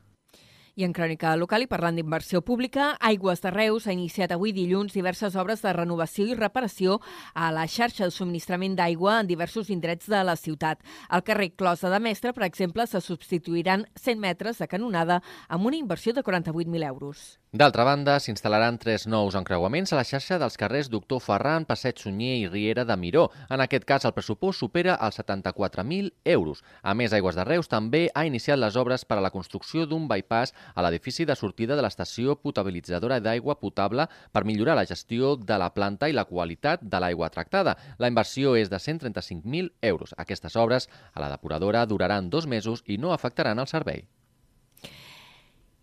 I 0.76 0.88
en 0.88 0.94
crònica 0.98 1.36
local 1.38 1.62
i 1.62 1.68
parlant 1.70 2.00
d'inversió 2.00 2.40
pública, 2.42 2.96
Aigües 3.10 3.44
de 3.44 3.52
Reus 3.54 3.86
ha 3.86 3.94
iniciat 3.94 4.32
avui 4.34 4.56
dilluns 4.58 4.96
diverses 4.98 5.36
obres 5.38 5.62
de 5.62 5.74
renovació 5.78 6.26
i 6.26 6.38
reparació 6.40 6.98
a 7.38 7.52
la 7.54 7.68
xarxa 7.70 8.08
de 8.08 8.16
subministrament 8.16 8.74
d'aigua 8.80 9.20
en 9.20 9.30
diversos 9.30 9.70
indrets 9.70 10.10
de 10.10 10.24
la 10.26 10.34
ciutat. 10.34 10.82
Al 11.10 11.22
carrer 11.22 11.52
Closa 11.54 11.94
de 11.94 12.02
Mestre, 12.02 12.34
per 12.34 12.48
exemple, 12.50 12.88
se 12.90 13.06
substituiran 13.06 13.86
100 14.02 14.26
metres 14.26 14.58
de 14.58 14.68
canonada 14.68 15.22
amb 15.48 15.70
una 15.70 15.78
inversió 15.78 16.18
de 16.18 16.26
48.000 16.26 16.90
euros. 16.90 17.43
D'altra 17.54 17.84
banda, 17.86 18.16
s'instal·laran 18.18 18.80
tres 18.82 19.04
nous 19.06 19.36
encreuaments 19.38 19.92
a 19.94 19.98
la 20.00 20.04
xarxa 20.10 20.40
dels 20.42 20.56
carrers 20.58 20.88
Doctor 20.90 21.20
Ferran, 21.22 21.68
Passeig 21.70 22.00
Sunyer 22.02 22.40
i 22.40 22.48
Riera 22.48 22.82
de 22.82 22.96
Miró. 22.98 23.28
En 23.54 23.62
aquest 23.62 23.84
cas, 23.86 24.08
el 24.10 24.14
pressupost 24.16 24.64
supera 24.64 24.96
els 25.08 25.20
74.000 25.22 26.10
euros. 26.34 26.64
A 26.82 26.96
més, 26.98 27.14
Aigües 27.14 27.38
de 27.38 27.46
Reus 27.46 27.70
també 27.70 28.08
ha 28.16 28.24
iniciat 28.26 28.58
les 28.58 28.74
obres 28.74 29.06
per 29.06 29.20
a 29.20 29.22
la 29.22 29.30
construcció 29.30 29.86
d'un 29.86 30.08
bypass 30.10 30.56
a 30.74 30.82
l'edifici 30.82 31.28
de 31.30 31.36
sortida 31.38 31.78
de 31.78 31.86
l'estació 31.86 32.40
potabilitzadora 32.42 33.22
d'aigua 33.22 33.60
potable 33.62 34.08
per 34.34 34.46
millorar 34.50 34.80
la 34.82 34.88
gestió 34.90 35.36
de 35.36 35.62
la 35.62 35.70
planta 35.78 36.10
i 36.10 36.18
la 36.18 36.26
qualitat 36.26 36.82
de 36.82 37.04
l'aigua 37.06 37.30
tractada. 37.30 37.78
La 38.00 38.10
inversió 38.10 38.56
és 38.58 38.74
de 38.74 38.82
135.000 38.82 39.70
euros. 39.94 40.18
Aquestes 40.18 40.58
obres 40.58 40.90
a 41.14 41.22
la 41.22 41.30
depuradora 41.38 41.86
duraran 41.86 42.34
dos 42.34 42.50
mesos 42.50 42.82
i 42.88 42.98
no 42.98 43.14
afectaran 43.14 43.62
el 43.62 43.70
servei. 43.70 44.08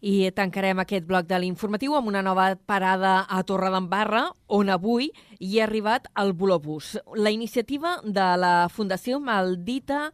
I 0.00 0.30
tancarem 0.32 0.78
aquest 0.80 1.04
bloc 1.04 1.26
de 1.28 1.36
l'informatiu 1.36 1.92
amb 1.92 2.08
una 2.08 2.22
nova 2.24 2.54
parada 2.56 3.26
a 3.28 3.42
Torredembarra, 3.44 4.30
on 4.48 4.72
avui 4.72 5.10
hi 5.38 5.58
ha 5.58 5.66
arribat 5.66 6.08
el 6.16 6.32
Volobús, 6.32 6.94
la 7.16 7.30
iniciativa 7.30 7.98
de 8.04 8.28
la 8.40 8.54
Fundació 8.72 9.20
Maldita 9.20 10.08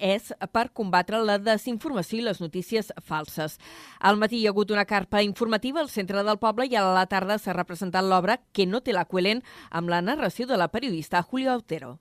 és 0.00 0.32
per 0.48 0.70
combatre 0.72 1.20
la 1.20 1.36
desinformació 1.36 2.22
i 2.22 2.24
les 2.24 2.40
notícies 2.40 2.88
falses. 3.04 3.58
Al 4.00 4.16
matí 4.16 4.40
hi 4.40 4.46
ha 4.46 4.54
hagut 4.54 4.72
una 4.72 4.86
carpa 4.86 5.20
informativa 5.20 5.80
al 5.80 5.92
centre 5.92 6.24
del 6.24 6.38
poble 6.38 6.66
i 6.66 6.74
a 6.74 6.86
la 6.94 7.04
tarda 7.04 7.36
s'ha 7.36 7.52
representat 7.52 8.02
l'obra 8.04 8.38
Que 8.52 8.64
no 8.64 8.80
té 8.80 8.96
la 8.96 9.04
Cuelen 9.04 9.42
amb 9.70 9.90
la 9.90 10.00
narració 10.00 10.46
de 10.46 10.56
la 10.56 10.68
periodista 10.68 11.22
Julio 11.22 11.52
Autero. 11.52 11.98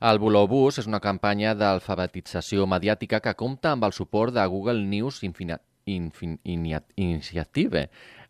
El 0.00 0.18
Volobús 0.18 0.78
és 0.78 0.86
una 0.86 1.00
campanya 1.00 1.54
d'alfabetització 1.54 2.66
mediàtica 2.66 3.20
que 3.20 3.34
compta 3.34 3.72
amb 3.72 3.84
el 3.84 3.92
suport 3.92 4.32
de 4.32 4.46
Google 4.46 4.80
News 4.80 5.22
Infinite 5.22 5.75
Infin 5.86 6.38
Initiative. 6.44 7.86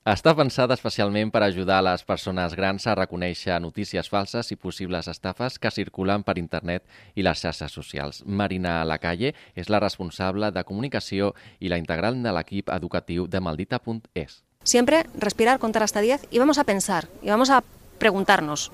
Està 0.07 0.37
pensada 0.38 0.77
especialment 0.77 1.33
per 1.35 1.40
ajudar 1.42 1.81
les 1.83 2.05
persones 2.07 2.53
grans 2.55 2.85
a 2.87 2.95
reconèixer 2.95 3.57
notícies 3.59 4.07
falses 4.07 4.53
i 4.55 4.57
possibles 4.57 5.09
estafes 5.11 5.59
que 5.59 5.73
circulen 5.75 6.23
per 6.23 6.37
internet 6.38 6.85
i 7.16 7.25
les 7.27 7.42
xarxes 7.42 7.75
socials. 7.75 8.23
Marina 8.23 8.85
Lacalle 8.87 9.33
és 9.59 9.66
la 9.73 9.81
responsable 9.83 10.53
de 10.55 10.62
comunicació 10.69 11.33
i 11.59 11.73
la 11.73 11.81
integral 11.83 12.23
de 12.23 12.37
l'equip 12.37 12.71
educatiu 12.71 13.27
de 13.27 13.40
Maldita.es. 13.42 14.45
Siempre 14.62 15.03
respirar, 15.19 15.59
contar 15.59 15.83
hasta 15.83 16.01
10 16.01 16.29
y 16.31 16.38
vamos 16.38 16.59
a 16.59 16.64
pensar 16.64 17.09
y 17.23 17.31
vamos 17.31 17.51
a 17.51 17.64
preguntarnos 17.99 18.71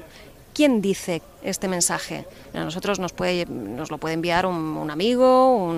¿Quién 0.55 0.83
dice 0.83 1.23
este 1.43 1.67
mensaje? 1.67 2.27
A 2.53 2.62
nosotros 2.65 2.99
nos, 2.99 3.12
lo 3.12 3.99
puede 3.99 4.15
enviar 4.15 4.45
un, 4.45 4.91
amigo, 4.91 5.57
un, 5.57 5.77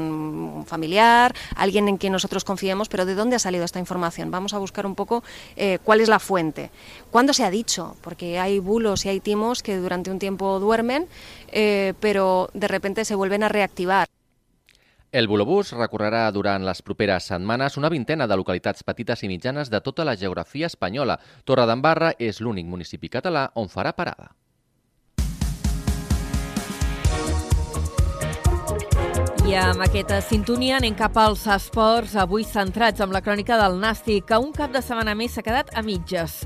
un, 0.57 0.67
familiar, 0.67 1.33
alguien 1.55 1.89
en 1.89 1.97
quien 1.97 2.13
nosotros 2.13 2.45
confiemos, 2.45 2.89
pero 2.89 3.07
¿de 3.07 3.15
dónde 3.15 3.37
ha 3.37 3.39
salido 3.39 3.65
esta 3.65 3.79
información? 3.79 4.33
Vamos 4.33 4.53
a 4.53 4.59
buscar 4.59 4.85
un 4.85 4.97
poco 4.97 5.23
eh, 5.57 5.79
cuál 5.85 6.01
es 6.01 6.09
la 6.09 6.19
fuente. 6.19 6.71
¿Cuándo 7.13 7.33
se 7.33 7.45
ha 7.45 7.51
dicho? 7.51 7.97
Porque 8.01 8.41
hay 8.41 8.59
bulos 8.59 9.05
y 9.05 9.11
hay 9.11 9.21
timos 9.21 9.63
que 9.63 9.77
durante 9.77 10.11
un 10.11 10.19
tiempo 10.19 10.59
duermen, 10.59 11.07
eh, 11.53 11.95
pero 12.01 12.51
de 12.53 12.67
repente 12.67 13.05
se 13.05 13.15
vuelven 13.15 13.45
a 13.45 13.49
reactivar. 13.49 14.09
El 15.15 15.29
Bulobús 15.29 15.71
recorrerà 15.79 16.25
durant 16.35 16.65
les 16.67 16.81
properes 16.83 17.29
setmanes 17.31 17.77
una 17.79 17.89
vintena 17.93 18.27
de 18.27 18.35
localitats 18.35 18.83
petites 18.83 19.23
i 19.23 19.31
mitjanes 19.31 19.71
de 19.71 19.79
tota 19.81 20.03
la 20.03 20.17
geografia 20.19 20.67
espanyola. 20.67 21.21
Torredembarra 21.47 22.17
és 22.19 22.43
l'únic 22.43 22.67
municipi 22.67 23.07
català 23.07 23.53
on 23.55 23.71
farà 23.71 23.95
parada. 23.95 24.33
I 29.45 29.53
amb 29.61 29.83
aquesta 29.85 30.23
sintonia 30.25 30.79
anem 30.79 30.95
cap 30.97 31.19
als 31.21 31.43
esports, 31.53 32.15
avui 32.17 32.47
centrats 32.49 33.03
amb 33.05 33.13
la 33.13 33.21
crònica 33.21 33.59
del 33.61 33.77
Nàstic, 33.77 34.25
que 34.31 34.39
un 34.41 34.55
cap 34.57 34.73
de 34.73 34.81
setmana 34.81 35.13
més 35.13 35.37
s'ha 35.37 35.45
quedat 35.45 35.69
a 35.77 35.83
mitges. 35.85 36.39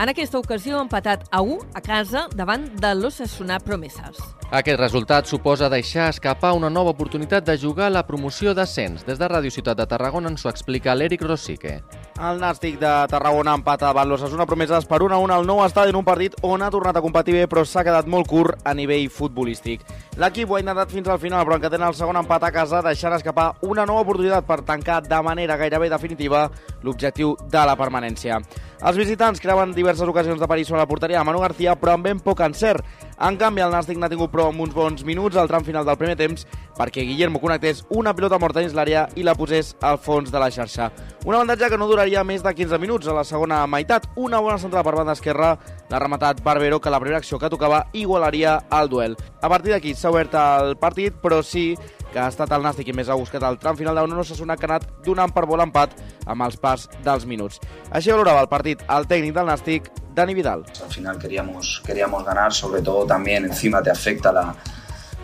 En 0.00 0.08
aquesta 0.08 0.38
ocasió 0.40 0.78
ha 0.78 0.82
empatat 0.86 1.26
a 1.30 1.42
1 1.44 1.58
a 1.76 1.80
casa 1.84 2.24
davant 2.34 2.64
de 2.80 2.94
l'Ossassuna 2.96 3.58
Promeses. 3.60 4.16
Aquest 4.52 4.78
resultat 4.80 5.28
suposa 5.28 5.68
deixar 5.72 6.10
escapar 6.12 6.52
una 6.56 6.68
nova 6.70 6.92
oportunitat 6.92 7.44
de 7.44 7.56
jugar 7.56 7.86
a 7.86 7.92
la 7.92 8.02
promoció 8.06 8.52
d'ascens. 8.54 9.04
Des 9.06 9.18
de 9.20 9.28
Ràdio 9.28 9.52
Ciutat 9.52 9.76
de 9.76 9.86
Tarragona 9.88 10.28
ens 10.32 10.44
ho 10.44 10.50
explica 10.50 10.94
l'Eric 10.96 11.22
Rosique. 11.24 11.78
El 12.20 12.40
Nàstic 12.40 12.78
de 12.80 12.90
Tarragona 13.08 13.54
empata 13.56 13.86
davant 13.86 14.08
l'Ossassuna 14.08 14.46
Promeses 14.48 14.88
per 14.88 15.02
1 15.02 15.14
a 15.14 15.20
1 15.22 15.36
al 15.36 15.46
nou 15.48 15.62
estadi 15.64 15.92
en 15.92 16.00
un 16.00 16.04
partit 16.04 16.36
on 16.42 16.62
ha 16.62 16.70
tornat 16.72 16.96
a 16.96 17.04
competir 17.04 17.36
bé 17.36 17.46
però 17.46 17.64
s'ha 17.64 17.84
quedat 17.84 18.08
molt 18.08 18.28
curt 18.28 18.60
a 18.64 18.74
nivell 18.74 19.08
futbolístic. 19.08 19.86
L'equip 20.20 20.50
ho 20.50 20.56
ha 20.56 20.60
intentat 20.60 20.92
fins 20.92 21.08
al 21.08 21.20
final 21.20 21.46
però 21.46 21.56
encatena 21.56 21.88
el 21.88 21.96
segon 21.96 22.20
empat 22.20 22.44
a 22.44 22.52
casa 22.52 22.82
deixant 22.82 23.16
escapar 23.16 23.54
una 23.62 23.86
nova 23.86 24.04
oportunitat 24.04 24.44
per 24.44 24.60
tancar 24.68 25.02
de 25.06 25.22
manera 25.22 25.56
gairebé 25.56 25.88
definitiva 25.88 26.50
l'objectiu 26.82 27.36
de 27.48 27.64
la 27.64 27.76
permanència. 27.76 28.40
Els 28.82 28.96
visitants 28.98 29.38
creuen 29.38 29.70
diverses 29.76 30.08
ocasions 30.10 30.40
de 30.42 30.46
perill 30.50 30.66
sobre 30.66 30.80
la 30.80 30.88
porteria 30.90 31.20
de 31.20 31.24
Manu 31.28 31.38
García, 31.38 31.76
però 31.78 31.92
amb 31.94 32.02
ben 32.02 32.18
poc 32.18 32.40
encert. 32.42 32.82
En 33.22 33.36
canvi, 33.38 33.62
el 33.62 33.70
Nàstic 33.70 34.00
n'ha 34.00 34.08
tingut 34.10 34.32
prou 34.32 34.48
amb 34.50 34.64
uns 34.64 34.74
bons 34.74 35.04
minuts 35.06 35.38
al 35.38 35.46
tram 35.46 35.62
final 35.62 35.86
del 35.86 35.98
primer 36.00 36.16
temps 36.18 36.42
perquè 36.74 37.04
Guillermo 37.06 37.38
connectés 37.38 37.84
una 37.94 38.10
pilota 38.18 38.40
morta 38.42 38.58
dins 38.58 38.74
l'àrea 38.74 39.04
i 39.14 39.22
la 39.22 39.36
posés 39.38 39.76
al 39.86 40.00
fons 40.02 40.32
de 40.34 40.42
la 40.42 40.50
xarxa. 40.50 40.90
Un 41.22 41.36
avantatge 41.36 41.70
que 41.70 41.78
no 41.78 41.86
duraria 41.86 42.24
més 42.26 42.42
de 42.42 42.54
15 42.58 42.82
minuts 42.82 43.06
a 43.06 43.14
la 43.14 43.22
segona 43.22 43.60
meitat. 43.70 44.10
Una 44.16 44.42
bona 44.42 44.58
centrada 44.58 44.82
per 44.82 44.96
banda 44.98 45.14
esquerra 45.14 45.54
l'ha 45.88 46.02
rematat 46.02 46.42
Barbero, 46.42 46.80
que 46.80 46.90
la 46.90 46.98
primera 46.98 47.22
acció 47.22 47.38
que 47.38 47.52
tocava 47.52 47.84
igualaria 47.92 48.64
el 48.80 48.90
duel. 48.90 49.14
A 49.40 49.48
partir 49.48 49.76
d'aquí 49.76 49.94
s'ha 49.94 50.10
obert 50.10 50.34
el 50.34 50.74
partit, 50.82 51.22
però 51.22 51.44
sí 51.46 51.76
que 52.12 52.20
ha 52.20 52.28
estat 52.30 52.52
el 52.52 52.62
Nàstic 52.62 52.92
i 52.92 52.94
més 52.96 53.08
ha 53.08 53.16
buscat 53.18 53.42
el 53.48 53.58
tram 53.62 53.78
final 53.78 53.98
d'un 53.98 54.20
Osasuna 54.20 54.56
que 54.56 54.68
ha 54.68 54.70
anat 54.74 54.88
donant 55.06 55.32
per 55.32 55.46
vol 55.48 55.64
empat 55.64 55.96
amb 56.26 56.46
els 56.46 56.58
pas 56.60 56.88
dels 57.04 57.26
minuts. 57.26 57.60
Així 57.90 58.12
valorava 58.12 58.44
el 58.44 58.50
partit 58.52 58.84
el 58.88 59.08
técnico 59.08 59.40
del 59.40 59.50
Nastic, 59.50 59.90
Dani 60.14 60.34
Vidal. 60.34 60.64
Al 60.84 60.92
final 60.92 61.18
queríamos, 61.18 61.80
queríamos 61.86 62.24
ganar, 62.24 62.52
sobre 62.52 62.82
todo 62.82 63.06
también 63.06 63.44
encima 63.44 63.82
te 63.82 63.90
afecta 63.90 64.32
la, 64.32 64.54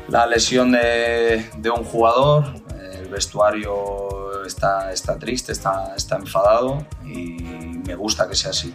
la 0.08 0.26
lesión 0.26 0.72
de, 0.72 1.50
de 1.56 1.70
un 1.70 1.84
jugador, 1.84 2.44
el 2.80 3.08
vestuario 3.08 4.44
está, 4.44 4.92
está 4.92 5.18
triste, 5.18 5.52
está, 5.52 5.94
está 5.94 6.16
enfadado 6.16 6.86
y 7.04 7.36
me 7.86 7.94
gusta 7.94 8.28
que 8.28 8.34
sea 8.34 8.50
así. 8.50 8.74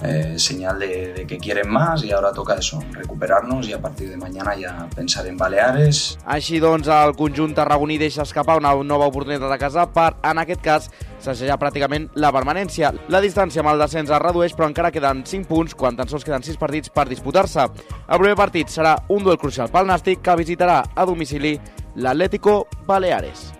Eh, 0.00 0.38
señal 0.38 0.78
de, 0.78 1.12
de, 1.12 1.26
que 1.26 1.38
quieren 1.38 1.68
más 1.68 2.04
y 2.04 2.12
ahora 2.12 2.32
toca 2.32 2.54
eso, 2.54 2.78
recuperarnos 2.92 3.68
y 3.68 3.72
a 3.72 3.82
partir 3.82 4.08
de 4.08 4.16
mañana 4.16 4.54
ya 4.54 4.88
pensar 4.94 5.26
en 5.26 5.36
Baleares. 5.36 6.18
Així 6.22 6.60
doncs, 6.62 6.86
el 6.86 7.16
conjunt 7.18 7.56
tarragoní 7.56 7.98
deixa 7.98 8.22
escapar 8.22 8.60
una 8.62 8.76
nova 8.86 9.08
oportunitat 9.10 9.50
a 9.50 9.58
casa 9.58 9.88
per, 9.90 10.12
en 10.22 10.38
aquest 10.38 10.62
cas, 10.62 10.88
sassejar 11.18 11.58
pràcticament 11.58 12.06
la 12.14 12.30
permanència. 12.30 12.92
La 13.10 13.22
distància 13.24 13.64
amb 13.64 13.72
el 13.74 13.82
descens 13.82 14.14
es 14.14 14.22
redueix, 14.22 14.54
però 14.54 14.70
encara 14.70 14.94
queden 14.94 15.26
5 15.26 15.50
punts 15.50 15.74
quan 15.74 15.98
tan 15.98 16.06
sols 16.06 16.22
queden 16.22 16.46
6 16.46 16.62
partits 16.62 16.94
per 16.94 17.08
disputar-se. 17.10 17.66
El 18.06 18.22
primer 18.22 18.38
partit 18.38 18.70
serà 18.70 18.94
un 19.10 19.26
duel 19.26 19.42
crucial 19.42 19.72
pel 19.74 19.90
Nàstic 19.90 20.22
que 20.22 20.38
visitarà 20.38 20.84
a 20.94 21.10
domicili 21.10 21.56
l'Atlético 21.98 22.68
Baleares. 22.86 23.57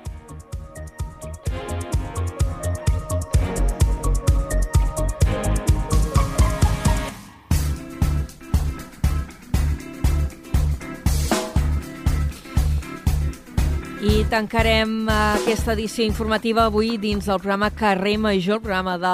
Tancarem 14.27 15.07
aquesta 15.09 15.77
edició 15.77 16.03
informativa 16.03 16.65
avui 16.67 16.97
dins 16.99 17.29
del 17.29 17.39
programa 17.39 17.69
Carrer 17.71 18.17
Major, 18.19 18.57
el 18.59 18.65
programa 18.65 18.97
de 18.99 19.13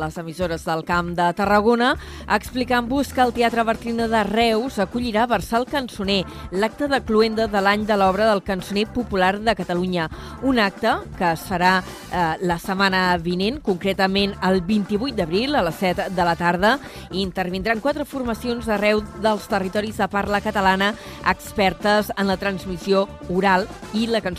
les 0.00 0.16
emissores 0.18 0.64
del 0.66 0.82
Camp 0.84 1.12
de 1.14 1.28
Tarragona, 1.38 1.92
explicant-vos 2.26 3.12
que 3.14 3.22
el 3.22 3.32
Teatre 3.36 3.62
Bertrina 3.62 4.08
de 4.10 4.24
Reus 4.26 4.80
acollirà 4.82 5.28
Versal 5.30 5.64
Cançoner, 5.70 6.24
l'acte 6.50 6.88
de 6.90 7.00
cluenda 7.06 7.46
de 7.46 7.62
l'any 7.62 7.86
de 7.86 7.96
l'obra 7.96 8.26
del 8.32 8.42
cançoner 8.42 8.88
popular 8.90 9.38
de 9.38 9.54
Catalunya. 9.54 10.08
Un 10.42 10.58
acte 10.58 10.96
que 11.16 11.30
es 11.36 11.46
farà 11.46 11.76
eh, 11.78 12.34
la 12.42 12.58
setmana 12.58 13.04
vinent, 13.22 13.62
concretament 13.62 14.34
el 14.42 14.60
28 14.66 15.14
d'abril 15.16 15.54
a 15.54 15.62
les 15.68 15.80
7 15.80 16.10
de 16.10 16.26
la 16.26 16.34
tarda, 16.36 16.74
i 17.12 17.22
intervindran 17.22 17.80
quatre 17.80 18.04
formacions 18.04 18.66
d'arreu 18.66 19.04
dels 19.22 19.46
territoris 19.48 20.02
de 20.02 20.10
parla 20.10 20.42
catalana 20.42 20.92
expertes 21.30 22.10
en 22.18 22.26
la 22.26 22.40
transmissió 22.42 23.06
oral 23.30 23.70
i 23.94 24.08
la 24.10 24.20
cançó 24.20 24.31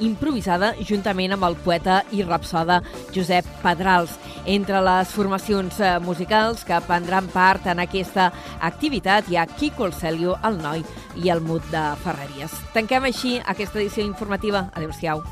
improvisada 0.00 0.74
juntament 0.88 1.34
amb 1.34 1.46
el 1.48 1.56
poeta 1.64 2.02
i 2.12 2.22
rapsoda 2.22 2.80
Josep 3.14 3.46
Pedrals. 3.62 4.14
Entre 4.48 4.80
les 4.80 5.10
formacions 5.12 5.80
eh, 5.80 5.98
musicals 6.00 6.64
que 6.64 6.80
prendran 6.86 7.28
part 7.32 7.66
en 7.66 7.82
aquesta 7.84 8.30
activitat 8.60 9.28
hi 9.28 9.36
ha 9.36 9.46
Quico 9.46 9.86
el 9.86 9.92
Celio, 9.92 10.38
el 10.44 10.58
Noi 10.62 10.84
i 11.22 11.30
el 11.30 11.40
Mut 11.40 11.66
de 11.72 11.84
Ferreries. 12.04 12.54
Tanquem 12.74 13.10
així 13.10 13.38
aquesta 13.44 13.80
edició 13.82 14.06
informativa. 14.06 14.68
Adéu-siau. 14.74 15.22